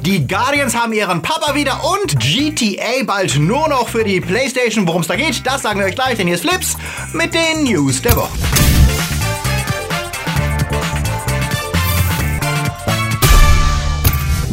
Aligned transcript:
die 0.00 0.26
Guardians 0.26 0.76
haben 0.76 0.92
ihren 0.92 1.22
Papa 1.22 1.54
wieder 1.54 1.80
und 1.84 2.18
GTA 2.20 3.04
bald 3.04 3.38
nur 3.38 3.68
noch 3.68 3.88
für 3.88 4.04
die 4.04 4.20
Playstation. 4.20 4.86
Worum 4.86 5.02
es 5.02 5.08
da 5.08 5.16
geht, 5.16 5.46
das 5.46 5.62
sagen 5.62 5.80
wir 5.80 5.86
euch 5.86 5.94
gleich, 5.94 6.16
denn 6.16 6.26
hier 6.26 6.36
ist 6.36 6.48
Flips 6.48 6.76
mit 7.12 7.34
den 7.34 7.64
News 7.64 8.02
der 8.02 8.16
Woche. 8.16 8.67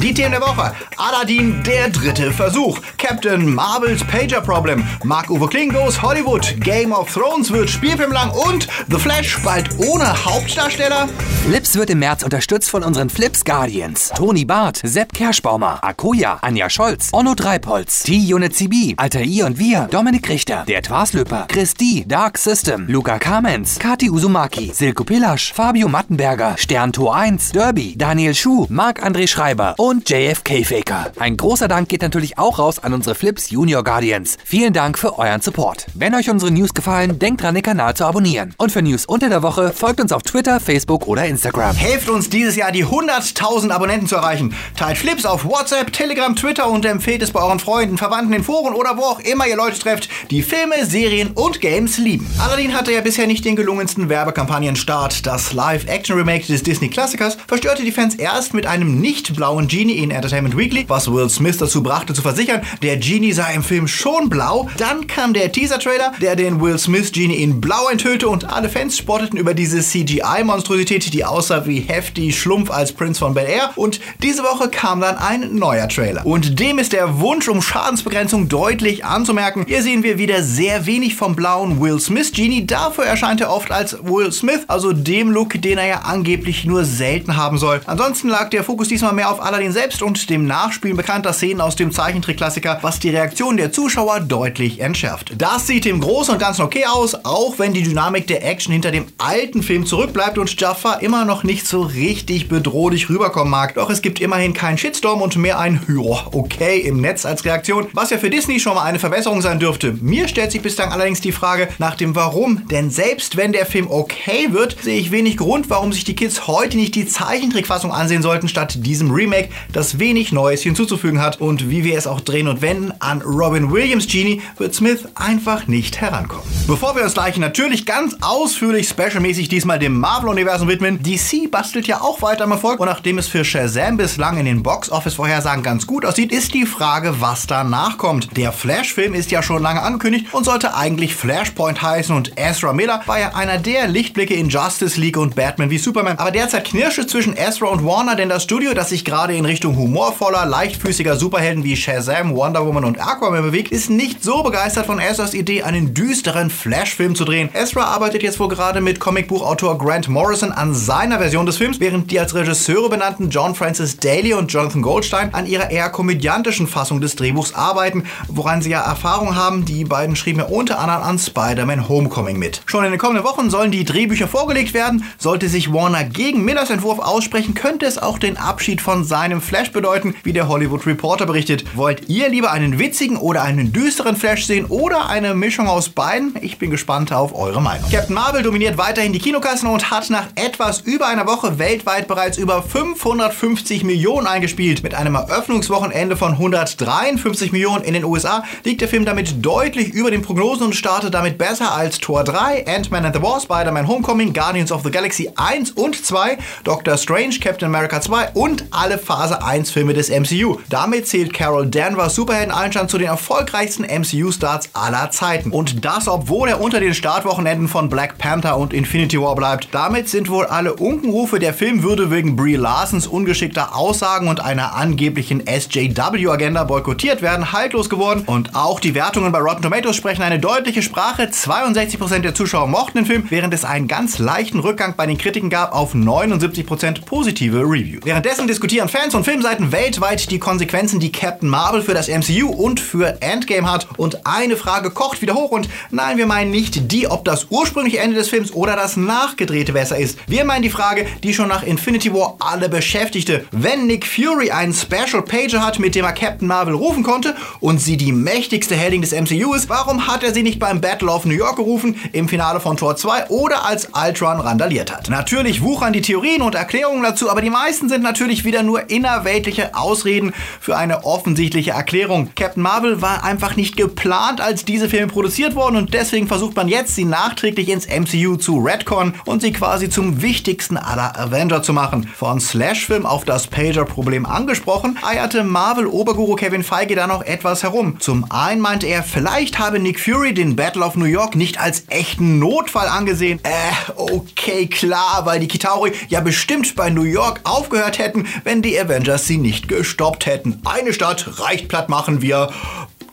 Die 0.05 0.13
Themen 0.13 0.33
der 0.33 0.41
Woche. 0.41 0.71
Aladdin, 0.97 1.63
der 1.63 1.90
dritte 1.90 2.31
Versuch. 2.31 2.79
Captain 2.99 3.55
Marvels 3.55 4.04
Pager 4.04 4.40
Problem. 4.40 4.83
Mark-Uwe 5.04 5.47
Klingos 5.47 5.99
Hollywood. 5.99 6.54
Game 6.60 6.92
of 6.92 7.12
Thrones 7.12 7.51
wird 7.51 7.72
spielfilmlang 7.72 8.29
und 8.29 8.68
The 8.87 8.99
Flash 8.99 9.40
bald 9.44 9.68
ohne 9.79 10.05
Hauptdarsteller. 10.26 11.10
Flips 11.47 11.76
wird 11.76 11.90
im 11.90 11.99
März 11.99 12.22
unterstützt 12.23 12.69
von 12.69 12.83
unseren 12.83 13.10
Flips 13.10 13.44
Guardians. 13.46 14.12
Toni 14.15 14.46
Barth, 14.46 14.79
Sepp 14.83 15.12
Kerschbaumer, 15.13 15.83
Akoya, 15.83 16.38
Anja 16.41 16.70
Scholz, 16.70 17.09
Onno 17.12 17.34
Dreipolz, 17.34 18.03
T-Unit 18.03 18.56
CB, 18.56 18.94
Alter 18.98 19.22
I 19.22 19.42
und 19.42 19.58
wir, 19.58 19.88
Dominik 19.90 20.30
Richter, 20.30 20.66
der 20.67 20.84
Twaslöper, 20.84 21.48
D, 21.80 22.03
Dark 22.08 22.38
System, 22.38 22.86
Luca 22.88 23.17
Kamens, 23.20 23.80
Kati 23.80 24.09
Uzumaki, 24.09 24.72
Silko 24.73 25.03
Pillasch, 25.03 25.53
Fabio 25.53 25.88
Mattenberger, 25.88 26.56
Stern 26.58 26.94
Tor 26.94 27.16
1, 27.16 27.52
Derby, 27.52 27.95
Daniel 27.98 28.34
Schuh, 28.34 28.66
Marc-André 28.70 29.28
Schreiber 29.28 29.76
und 29.78 29.95
JFK 30.04 30.66
Faker. 30.66 31.12
Ein 31.20 31.38
großer 31.38 31.67
Dank 31.67 31.90
geht 31.90 32.02
natürlich 32.02 32.38
auch 32.38 32.59
raus 32.59 32.80
an 32.80 32.94
unsere 32.94 33.16
Flips 33.16 33.49
Junior 33.49 33.84
Guardians. 33.84 34.38
Vielen 34.44 34.73
Dank 34.73 34.98
für 34.98 35.20
euren 35.20 35.41
Support. 35.41 35.86
Wenn 35.94 36.16
euch 36.16 36.30
unsere 36.30 36.52
News 36.52 36.73
gefallen, 36.73 37.20
denkt 37.20 37.44
dran, 37.44 37.55
den 37.55 37.63
Kanal 37.63 37.94
zu 37.95 38.05
abonnieren. 38.05 38.53
Und 38.58 38.72
für 38.72 38.81
News 38.81 39.05
unter 39.05 39.30
der 39.30 39.44
Woche 39.44 39.72
folgt 39.72 40.02
uns 40.02 40.12
auf 40.12 40.23
Twitter, 40.23 40.59
Facebook 40.59 41.08
oder 41.08 41.26
Instagram. 41.26 41.76
Helft 41.76 42.09
uns 42.09 42.30
dieses 42.30 42.55
Jahr 42.55 42.72
die 42.72 42.86
100.000 42.86 43.70
Abonnenten 43.70 44.08
zu 44.08 44.16
erreichen. 44.16 44.55
Teilt 44.76 44.98
Flips 44.98 45.26
auf 45.26 45.45
WhatsApp, 45.45 45.94
Telegram, 45.94 46.36
Twitter 46.36 46.70
und 46.70 46.84
empfehlt 46.86 47.22
es 47.22 47.31
bei 47.31 47.41
euren 47.41 47.59
Freunden, 47.59 47.98
Verwandten 47.98 48.34
in 48.34 48.44
Foren 48.44 48.73
oder 48.73 48.98
wo 48.98 49.03
auch 49.03 49.20
immer 49.20 49.48
ihr 49.48 49.55
Leute 49.55 49.80
trefft, 49.80 50.09
die 50.31 50.44
Filme, 50.44 50.86
Serien 50.86 51.31
und 51.36 51.61
Games 51.61 51.98
lieben. 51.98 52.27
Aladdin 52.39 52.73
hatte 52.73 52.92
ja 52.92 53.02
bisher 53.02 53.27
nicht 53.27 53.45
den 53.45 53.55
gelungensten 53.55 54.09
Werbekampagnenstart. 54.09 55.25
Das 55.25 55.53
Live-Action-Remake 55.53 56.48
des 56.48 56.64
Disney-Klassikers 56.64 57.38
verstörte 57.48 57.83
die 57.83 57.92
Fans 57.92 58.16
erst 58.16 58.53
mit 58.53 58.66
einem 58.66 59.00
nicht 59.00 59.36
blauen 59.36 59.67
Genie 59.67 59.84
in 59.94 60.11
Entertainment 60.11 60.58
Weekly, 60.58 60.86
was 60.88 61.11
Will 61.11 61.30
Smith 61.30 61.58
dazu 61.58 61.83
brachte 61.83 62.14
zu 62.14 62.22
versichern, 62.22 62.61
der 62.81 62.97
Genie 62.97 63.31
sei 63.31 63.53
im 63.53 63.64
Film 63.64 63.88
schon 63.88 64.30
blau. 64.30 64.69
Dann 64.77 65.08
kam 65.08 65.33
der 65.33 65.52
Teaser-Trailer, 65.52 66.14
der 66.22 66.36
den 66.36 66.61
Will 66.61 66.77
Smith 66.77 67.11
Genie 67.11 67.36
in 67.36 67.61
blau 67.61 67.88
enthüllte 67.89 68.27
und 68.27 68.52
alle 68.52 68.69
Fans 68.69 68.97
spotteten 68.97 69.38
über 69.38 69.53
diese 69.53 69.80
CGI-Monstrosität, 69.80 71.14
die 71.14 71.25
aussah 71.25 71.66
wie 71.66 71.80
Hefty 71.80 72.31
Schlumpf 72.31 72.72
als 72.72 72.92
Prince 72.92 73.19
von 73.19 73.33
Bel 73.33 73.47
Air. 73.47 73.72
Und 73.75 74.00
diese 74.22 74.44
Woche 74.44 74.69
kam 74.69 75.02
dann 75.02 75.17
ein 75.17 75.55
neuer 75.55 75.88
Trailer. 75.88 76.25
Und 76.25 76.59
dem 76.59 76.80
ist 76.80 76.94
der 76.94 77.20
Wunsch 77.20 77.47
um 77.47 77.61
Schadensbegrenzung 77.61 78.49
deutlich 78.49 79.05
anzumerken. 79.05 79.66
Hier 79.67 79.81
sehen 79.81 80.03
wir 80.03 80.17
wieder 80.17 80.44
sehr 80.44 80.86
wenig 80.86 81.16
vom 81.16 81.36
blauen 81.36 81.81
Will 81.81 81.99
Smith 81.99 82.31
Genie. 82.31 82.66
Dafür 82.66 83.05
erscheint 83.05 83.42
er 83.42 83.52
oft 83.52 83.72
als 83.72 83.97
Will 84.03 84.31
Smith, 84.31 84.61
also 84.67 84.94
dem 84.94 85.31
Look, 85.31 85.61
den 85.61 85.77
er 85.77 85.88
ja 85.88 86.02
angeblich 86.05 86.66
nur 86.66 86.86
selten 86.86 87.36
haben 87.36 87.58
soll. 87.58 87.81
Ansonsten 87.86 88.30
lag 88.30 88.49
der 88.49 88.64
Fokus 88.64 88.88
diesmal 88.88 89.14
mehr 89.14 89.30
auf 89.31 89.42
Aladdin 89.42 89.72
selbst 89.76 90.02
und 90.02 90.30
dem 90.30 90.45
Nachspielen 90.45 90.95
bekannter 90.95 91.34
Szenen 91.34 91.59
aus 91.59 91.76
dem 91.76 91.92
Zeichentrickklassiker, 91.92 92.80
was 92.81 93.02
die 93.02 93.09
Reaktion 93.09 93.58
der 93.58 93.73
Zuschauer 93.73 94.22
deutlich 94.22 94.80
entschärft. 94.80 95.34
Das 95.38 95.67
sieht 95.67 95.86
im 95.86 96.00
Großen 96.00 96.34
und 96.34 96.40
Ganzen 96.40 96.62
okay 96.62 96.86
aus, 96.86 97.14
auch 97.26 97.59
wenn 97.59 97.73
die 97.73 97.84
Dynamik 97.84 98.26
der 98.26 98.48
Action 98.48 98.72
hinter 98.72 98.92
dem 98.92 99.08
alten 99.17 99.62
Film 99.64 99.86
zurückbleibt 99.86 100.38
und 100.38 100.59
Jaffa 100.62 100.94
immer 100.94 101.26
noch 101.26 101.44
nicht 101.44 101.67
so 101.67 101.82
richtig 101.82 102.48
bedrohlich 102.48 103.09
rüberkommen 103.09 103.52
mag. 103.52 103.73
Doch 103.73 103.90
es 103.90 104.02
gibt 104.02 104.22
immerhin 104.22 104.54
keinen 104.54 104.78
Shitstorm 104.78 105.22
und 105.22 105.36
mehr 105.36 105.59
ein 105.59 105.82
ja, 105.89 106.28
okay 106.32 106.80
im 106.80 107.02
Netz 107.02 107.26
als 107.26 107.44
Reaktion, 107.44 107.88
was 107.92 108.12
ja 108.12 108.17
für 108.17 108.30
Disney 108.30 108.62
schon 108.62 108.76
mal 108.76 108.84
eine 108.84 109.00
Verbesserung 109.00 109.42
sein 109.42 109.60
dürfte. 109.60 109.92
Mir 110.00 110.30
stellt 110.30 110.54
sich 110.54 110.62
bislang 110.62 110.94
allerdings 110.94 111.20
die 111.20 111.34
Frage 111.34 111.67
nach 111.80 111.95
dem 111.95 112.16
Warum, 112.16 112.66
denn 112.70 112.92
selbst 112.92 113.36
wenn 113.36 113.52
der 113.52 113.66
Film 113.66 113.92
okay 113.92 114.54
wird, 114.54 114.78
sehe 114.82 115.02
ich 115.02 115.11
wenig 115.11 115.36
Grund, 115.36 115.70
warum 115.70 115.92
sich 115.92 116.05
die 116.05 116.16
Kids 116.16 116.48
heute 116.48 116.78
nicht 116.78 116.95
die 116.95 117.05
Zeichentrickfassung 117.05 117.92
ansehen 117.92 118.22
sollten, 118.22 118.48
statt 118.48 118.78
diesem 118.78 119.11
Remake, 119.11 119.49
das 119.71 119.99
wenig 119.99 120.32
Neues 120.32 120.61
hinzuzufügen 120.61 121.21
hat. 121.21 121.42
Und 121.42 121.70
wie 121.70 121.83
wir 121.83 121.98
es 121.98 122.08
auch 122.08 122.21
drehen 122.21 122.48
und 122.48 122.61
wenden, 122.61 122.93
an 122.99 123.21
Robin 123.21 123.71
Williams 123.71 124.08
Genie 124.08 124.42
wird 124.58 124.76
Smith 124.76 125.08
einfach 125.16 125.67
nicht 125.67 126.02
herankommen. 126.02 126.45
Bevor 126.67 126.95
wir 126.95 127.04
uns 127.04 127.14
gleich 127.14 127.38
natürlich 127.38 127.86
ganz 127.86 128.16
ausführlich 128.21 128.88
specialmäßig 128.89 129.49
diesmal 129.49 129.79
dem 129.79 129.99
Marvel-Universum 129.99 130.67
widmen, 130.67 131.01
DC 131.01 131.51
bastelt 131.51 131.88
ja 131.88 132.01
auch 132.01 132.21
weiter 132.21 132.45
am 132.45 132.51
Erfolg 132.51 132.79
und 132.79 132.88
nachdem 132.88 133.17
es 133.17 133.27
für 133.27 133.45
Shazam 133.45 133.97
bislang 133.97 134.38
in 134.38 134.45
den 134.45 134.63
Box-Office-Vorhersagen 134.63 135.63
ganz 135.63 135.87
gut 135.87 136.05
aussieht, 136.05 136.31
ist 136.31 136.53
die 136.53 136.66
Frage, 136.66 137.22
was 137.22 137.47
danach 137.47 137.97
kommt. 137.97 138.35
Der 138.35 138.51
Flash-Film 138.51 139.13
ist 139.13 139.31
ja 139.31 139.43
schon 139.43 139.61
lange 139.61 139.81
angekündigt 139.81 140.33
und 140.33 140.43
sollte 140.43 140.75
eigentlich 140.75 141.16
Flashpoint 141.16 141.81
heißen 141.81 142.16
und 142.16 142.33
Ezra 142.35 142.73
Miller 142.73 143.01
war 143.05 143.19
ja 143.19 143.35
einer 143.35 143.57
der 143.57 143.87
Lichtblicke 143.87 144.33
in 144.33 144.49
Justice 144.49 144.99
League 144.99 145.17
und 145.17 145.35
Batman 145.35 145.69
wie 145.69 145.77
Superman. 145.77 146.17
Aber 146.17 146.31
derzeit 146.31 146.66
knirscht 146.66 146.99
es 146.99 147.07
zwischen 147.07 147.37
Ezra 147.37 147.67
und 147.67 147.85
Warner, 147.85 148.16
denn 148.16 148.29
das 148.29 148.43
Studio, 148.43 148.73
das 148.73 148.89
sich 148.89 149.05
gerade 149.05 149.35
in 149.35 149.44
Richtung 149.45 149.78
humorvoller, 149.78 150.45
leichtfüßiger 150.45 151.16
Superhelden 151.16 151.63
wie 151.63 151.75
Shazam, 151.75 152.35
Wonder 152.35 152.66
Woman 152.66 152.85
und 152.85 153.00
Aquaman 153.00 153.44
bewegt, 153.44 153.72
ist 153.72 153.89
nicht 153.89 154.23
so 154.23 154.44
begeistert 154.44 154.85
von 154.85 155.00
Ezras 155.00 155.33
Idee, 155.33 155.63
einen 155.63 155.94
düsteren 155.94 156.50
Flash-Film 156.50 157.16
zu 157.16 157.25
drehen. 157.25 157.50
Ezra 157.53 157.85
arbeitet 157.85 158.23
jetzt 158.23 158.39
wohl 158.39 158.47
gerade 158.47 158.81
mit 158.81 159.00
Comicbuchautor 159.00 159.78
Grant 159.78 160.07
Morrison 160.07 160.51
an 160.51 160.73
seiner 160.73 161.19
Version 161.19 161.45
des 161.45 161.57
Films, 161.57 161.79
während 161.79 162.11
die 162.11 162.19
als 162.19 162.35
Regisseure 162.35 162.89
benannten 162.89 163.29
John 163.29 163.55
Francis 163.55 163.97
Daly 163.97 164.34
und 164.34 164.51
Jonathan 164.51 164.81
Goldstein 164.81 165.34
an 165.34 165.45
ihrer 165.45 165.72
eher 165.72 165.89
komödiantischen 165.89 166.67
Fassung 166.67 167.01
des 167.01 167.16
Drehbuchs 167.16 167.53
arbeiten, 167.53 168.03
woran 168.28 168.61
sie 168.61 168.72
ja 168.72 168.81
Erfahrung 168.81 169.35
haben. 169.35 169.66
Die 169.66 169.85
beiden 169.85 170.16
schrieben 170.16 170.41
ja 170.41 170.47
unter 170.47 170.79
anderem 170.79 171.03
an 171.03 171.19
Spider-Man 171.19 171.88
Homecoming 171.88 172.38
mit. 172.38 172.61
Schon 172.66 172.84
in 172.84 172.91
den 172.91 173.00
kommenden 173.00 173.25
Wochen 173.25 173.50
sollen 173.50 173.72
die 173.72 173.85
Drehbücher 173.85 174.28
vorgelegt 174.28 174.73
werden. 174.73 175.03
Sollte 175.17 175.50
sich 175.50 175.72
Warner 175.72 176.03
gegen 176.03 176.44
Millers 176.44 176.69
Entwurf 176.69 177.00
aussprechen, 177.00 177.53
könnte 177.53 177.85
es 177.85 177.97
auch 177.97 178.19
den 178.19 178.38
Abschied 178.38 178.81
von 178.81 179.03
seinem 179.03 179.34
Flash 179.41 179.72
bedeuten, 179.72 180.16
wie 180.23 180.34
der 180.34 180.47
Hollywood 180.47 180.85
Reporter 180.85 181.25
berichtet. 181.25 181.63
Wollt 181.75 182.09
ihr 182.09 182.29
lieber 182.29 182.51
einen 182.51 182.79
witzigen 182.79 183.18
oder 183.18 183.44
einen 183.44 183.72
düsteren 183.73 184.16
Flash 184.16 184.46
sehen 184.46 184.66
oder 184.66 185.09
eine 185.09 185.34
Mischung 185.34 185.68
aus 185.68 185.90
beiden? 185.90 186.35
Ich 186.41 186.57
bin 186.57 186.69
gespannt 186.69 187.12
auf 187.13 187.34
eure 187.34 187.62
Meinung. 187.62 187.90
Captain 187.90 188.13
Marvel 188.13 188.44
dominiert 188.44 188.78
weiterhin 188.78 189.13
die 189.13 189.19
Kinokassen 189.19 189.69
und 189.69 189.90
hat 189.91 190.09
nach 190.09 190.28
etwas 190.35 190.81
über 190.81 191.07
einer 191.07 191.28
Woche 191.28 191.57
weltweit 191.59 192.07
bereits 192.07 192.38
über 192.38 192.62
550 192.62 193.84
Millionen 193.84 194.28
eingespielt. 194.28 194.84
Mit 194.84 194.94
einem 194.94 195.16
Eröffnungswochenende 195.16 196.17
von 196.17 196.34
153 196.34 197.52
Millionen 197.52 197.84
in 197.84 197.94
den 197.94 198.03
USA 198.03 198.44
liegt 198.63 198.81
der 198.81 198.88
Film 198.88 199.06
damit 199.06 199.46
deutlich 199.46 199.94
über 199.94 200.12
den 200.12 200.22
Prognosen 200.22 200.67
und 200.67 200.75
startet 200.75 201.13
damit 201.13 201.38
besser 201.38 201.73
als 201.73 202.00
Tor 202.00 202.23
3, 202.23 202.67
Ant-Man 202.67 203.06
and 203.06 203.16
the 203.16 203.22
Wasp, 203.22 203.46
Spider-Man 203.46 203.88
Homecoming, 203.88 204.34
Guardians 204.34 204.72
of 204.72 204.84
the 204.84 204.91
Galaxy 204.91 205.29
1 205.35 205.72
und 205.72 206.03
2, 206.03 206.38
Doctor 206.63 206.97
Strange, 206.97 207.35
Captain 207.40 207.67
America 207.67 208.02
2 208.02 208.31
und 208.34 208.66
alle 208.72 208.97
Phase 209.25 209.43
1 209.43 209.71
Filme 209.71 209.95
des 209.95 210.11
MCU. 210.11 210.59
Damit 210.69 211.07
zählt 211.07 211.33
Carol 211.33 211.65
Danvers 211.65 212.13
Superhelden-Einstand 212.13 212.91
zu 212.91 212.99
den 212.99 213.07
erfolgreichsten 213.07 213.83
MCU-Starts 213.83 214.69
aller 214.73 215.09
Zeiten. 215.09 215.49
Und 215.49 215.83
das, 215.83 216.07
obwohl 216.07 216.49
er 216.49 216.61
unter 216.61 216.79
den 216.79 216.93
Startwochenenden 216.93 217.67
von 217.67 217.89
Black 217.89 218.19
Panther 218.19 218.55
und 218.59 218.71
Infinity 218.71 219.19
War 219.19 219.33
bleibt. 219.33 219.69
Damit 219.71 220.09
sind 220.09 220.29
wohl 220.29 220.45
alle 220.45 220.75
Unkenrufe, 220.75 221.39
der 221.39 221.55
Film 221.55 221.81
würde 221.81 222.11
wegen 222.11 222.35
Brie 222.35 222.55
Larsons 222.55 223.07
ungeschickter 223.07 223.75
Aussagen 223.75 224.27
und 224.27 224.41
einer 224.41 224.75
angeblichen 224.75 225.41
SJW-Agenda 225.47 226.63
boykottiert 226.63 227.23
werden, 227.23 227.51
haltlos 227.51 227.89
geworden. 227.89 228.25
Und 228.27 228.55
auch 228.55 228.79
die 228.79 228.93
Wertungen 228.93 229.31
bei 229.31 229.39
Rotten 229.39 229.63
Tomatoes 229.63 229.95
sprechen 229.95 230.21
eine 230.21 230.37
deutliche 230.37 230.83
Sprache. 230.83 231.23
62% 231.23 232.19
der 232.19 232.35
Zuschauer 232.35 232.67
mochten 232.67 232.99
den 232.99 233.07
Film, 233.07 233.23
während 233.29 233.55
es 233.55 233.65
einen 233.65 233.87
ganz 233.87 234.19
leichten 234.19 234.59
Rückgang 234.59 234.93
bei 234.95 235.07
den 235.07 235.17
Kritiken 235.17 235.49
gab 235.49 235.73
auf 235.73 235.95
79% 235.95 237.05
positive 237.05 237.61
Reviews. 237.61 238.05
Währenddessen 238.05 238.45
diskutieren 238.45 238.87
Fans 238.87 239.14
und 239.15 239.23
Filmseiten 239.23 239.71
weltweit 239.71 240.29
die 240.29 240.39
Konsequenzen, 240.39 240.99
die 240.99 241.11
Captain 241.11 241.47
Marvel 241.47 241.81
für 241.81 241.93
das 241.93 242.09
MCU 242.09 242.49
und 242.49 242.81
für 242.81 243.22
Endgame 243.22 243.72
hat. 243.72 243.87
Und 243.95 244.25
eine 244.25 244.57
Frage 244.57 244.91
kocht 244.91 245.22
wieder 245.22 245.35
hoch 245.35 245.51
und 245.51 245.69
nein, 245.90 246.17
wir 246.17 246.25
meinen 246.25 246.51
nicht 246.51 246.91
die, 246.91 247.07
ob 247.07 247.23
das 247.23 247.47
ursprüngliche 247.49 247.99
Ende 247.99 248.17
des 248.17 248.28
Films 248.28 248.51
oder 248.51 248.75
das 248.75 248.97
nachgedrehte 248.97 249.72
besser 249.72 249.97
ist. 249.97 250.19
Wir 250.28 250.43
meinen 250.43 250.63
die 250.63 250.69
Frage, 250.69 251.07
die 251.23 251.34
schon 251.34 251.47
nach 251.47 251.63
Infinity 251.63 252.13
War 252.13 252.35
alle 252.40 252.67
beschäftigte. 252.67 253.45
Wenn 253.51 253.87
Nick 253.87 254.05
Fury 254.05 254.51
einen 254.51 254.73
Special 254.73 255.22
Pager 255.22 255.66
hat, 255.66 255.79
mit 255.79 255.95
dem 255.95 256.04
er 256.04 256.12
Captain 256.12 256.48
Marvel 256.48 256.75
rufen 256.75 257.04
konnte 257.04 257.36
und 257.62 257.80
sie 257.80 257.95
die 257.95 258.12
mächtigste 258.12 258.75
Heldin 258.75 259.01
des 259.01 259.13
MCU 259.13 259.54
ist, 259.54 259.69
warum 259.69 260.07
hat 260.07 260.24
er 260.24 260.34
sie 260.34 260.44
nicht 260.44 260.60
beim 260.60 260.81
Battle 260.81 261.10
of 261.10 261.24
New 261.24 261.36
York 261.36 261.56
gerufen, 261.56 261.95
im 262.12 262.28
Finale 262.28 262.60
von 262.60 262.75
Tor 262.75 262.98
2 262.98 263.28
oder 263.28 263.66
als 263.66 263.88
Ultron 263.94 264.42
randaliert 264.42 264.92
hat? 264.92 265.10
Natürlich 265.10 265.62
wuchern 265.62 265.94
die 265.94 266.01
Theorien 266.01 266.42
und 266.42 266.56
Erklärungen 266.56 267.04
dazu, 267.04 267.30
aber 267.30 267.42
die 267.42 267.50
meisten 267.50 267.88
sind 267.88 268.04
natürlich 268.04 268.44
wieder 268.44 268.62
nur 268.62 268.90
in 268.90 269.05
innerweltliche 269.06 269.75
Ausreden 269.75 270.34
für 270.60 270.75
eine 270.75 271.06
offensichtliche 271.06 271.72
Erklärung. 271.72 272.31
Captain 272.36 272.63
Marvel 272.63 273.04
war 273.04 273.24
einfach 273.24 273.56
nicht 273.56 273.78
geplant, 273.78 274.42
als 274.42 274.66
diese 274.66 274.90
Filme 274.90 275.06
produziert 275.06 275.54
wurden 275.54 275.75
und 275.75 275.94
deswegen 275.94 276.28
versucht 276.28 276.56
man 276.56 276.68
jetzt, 276.68 276.96
sie 276.96 277.06
nachträglich 277.06 277.69
ins 277.69 277.88
MCU 277.88 278.38
zu 278.38 278.57
retcon 278.57 279.13
und 279.25 279.44
sie 279.44 279.52
quasi 279.52 279.90
zum 279.92 280.24
wichtigsten 280.24 280.78
aller 280.78 281.19
Avenger 281.19 281.62
zu 281.62 281.72
machen. 281.72 282.10
Von 282.16 282.40
Slash-Film 282.40 283.06
auf 283.06 283.25
das 283.25 283.46
Pager-Problem 283.46 284.25
angesprochen, 284.25 284.98
eierte 285.04 285.44
Marvel-Oberguru 285.44 286.36
Kevin 286.36 286.63
Feige 286.63 286.96
da 286.96 287.06
noch 287.06 287.22
etwas 287.22 287.62
herum. 287.62 288.00
Zum 288.00 288.31
einen 288.31 288.62
meinte 288.62 288.88
er, 288.88 289.04
vielleicht 289.04 289.60
habe 289.60 289.78
Nick 289.78 290.00
Fury 290.00 290.34
den 290.34 290.56
Battle 290.56 290.84
of 290.84 290.96
New 290.96 291.06
York 291.06 291.36
nicht 291.36 291.60
als 291.60 291.84
echten 291.90 292.40
Notfall 292.40 292.88
angesehen. 292.88 293.40
Äh, 293.44 293.92
okay, 293.98 294.66
klar, 294.66 295.22
weil 295.25 295.40
die 295.40 295.48
Kitauri 295.48 295.92
ja 296.07 296.22
bestimmt 296.22 296.75
bei 296.75 296.90
New 296.90 297.04
York 297.04 297.42
aufgehört 297.44 298.00
hätten, 298.00 298.25
wenn 298.44 298.63
die 298.63 298.80
Avengers 298.80 298.94
sie 299.25 299.38
nicht 299.38 299.68
gestoppt 299.68 300.25
hätten. 300.25 300.62
Eine 300.63 300.94
Stadt 300.94 301.39
reicht 301.39 301.68
platt 301.68 301.89
machen 301.89 302.21
wir 302.21 302.50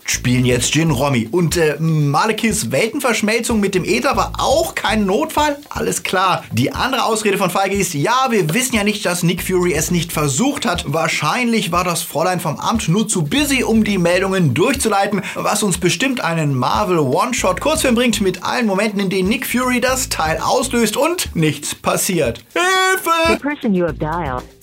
spielen 0.04 0.44
jetzt 0.44 0.74
Jin 0.74 0.90
Romy. 0.90 1.28
Und 1.30 1.56
äh, 1.56 1.76
Malekis 1.78 2.70
Weltenverschmelzung 2.70 3.60
mit 3.60 3.74
dem 3.74 3.84
Äther 3.84 4.16
war 4.16 4.32
auch 4.38 4.74
kein 4.74 5.06
Notfall? 5.06 5.56
Alles 5.68 6.02
klar. 6.02 6.44
Die 6.52 6.72
andere 6.72 7.04
Ausrede 7.04 7.38
von 7.38 7.50
Feige 7.50 7.76
ist, 7.76 7.94
ja, 7.94 8.26
wir 8.30 8.52
wissen 8.52 8.76
ja 8.76 8.84
nicht, 8.84 9.04
dass 9.06 9.22
Nick 9.22 9.42
Fury 9.42 9.72
es 9.74 9.90
nicht 9.90 10.12
versucht 10.12 10.66
hat. 10.66 10.84
Wahrscheinlich 10.86 11.72
war 11.72 11.84
das 11.84 12.02
Fräulein 12.02 12.40
vom 12.40 12.58
Amt 12.58 12.88
nur 12.88 13.08
zu 13.08 13.24
busy, 13.24 13.64
um 13.64 13.84
die 13.84 13.98
Meldungen 13.98 14.54
durchzuleiten, 14.54 15.22
was 15.34 15.62
uns 15.62 15.78
bestimmt 15.78 16.22
einen 16.22 16.54
Marvel 16.54 16.98
One-Shot-Kurzfilm 16.98 17.94
bringt 17.94 18.20
mit 18.20 18.44
allen 18.44 18.66
Momenten, 18.66 19.00
in 19.00 19.10
denen 19.10 19.28
Nick 19.28 19.46
Fury 19.46 19.80
das 19.80 20.08
Teil 20.08 20.38
auslöst 20.38 20.96
und 20.96 21.34
nichts 21.34 21.74
passiert. 21.74 22.44
Hilfe! 22.52 23.32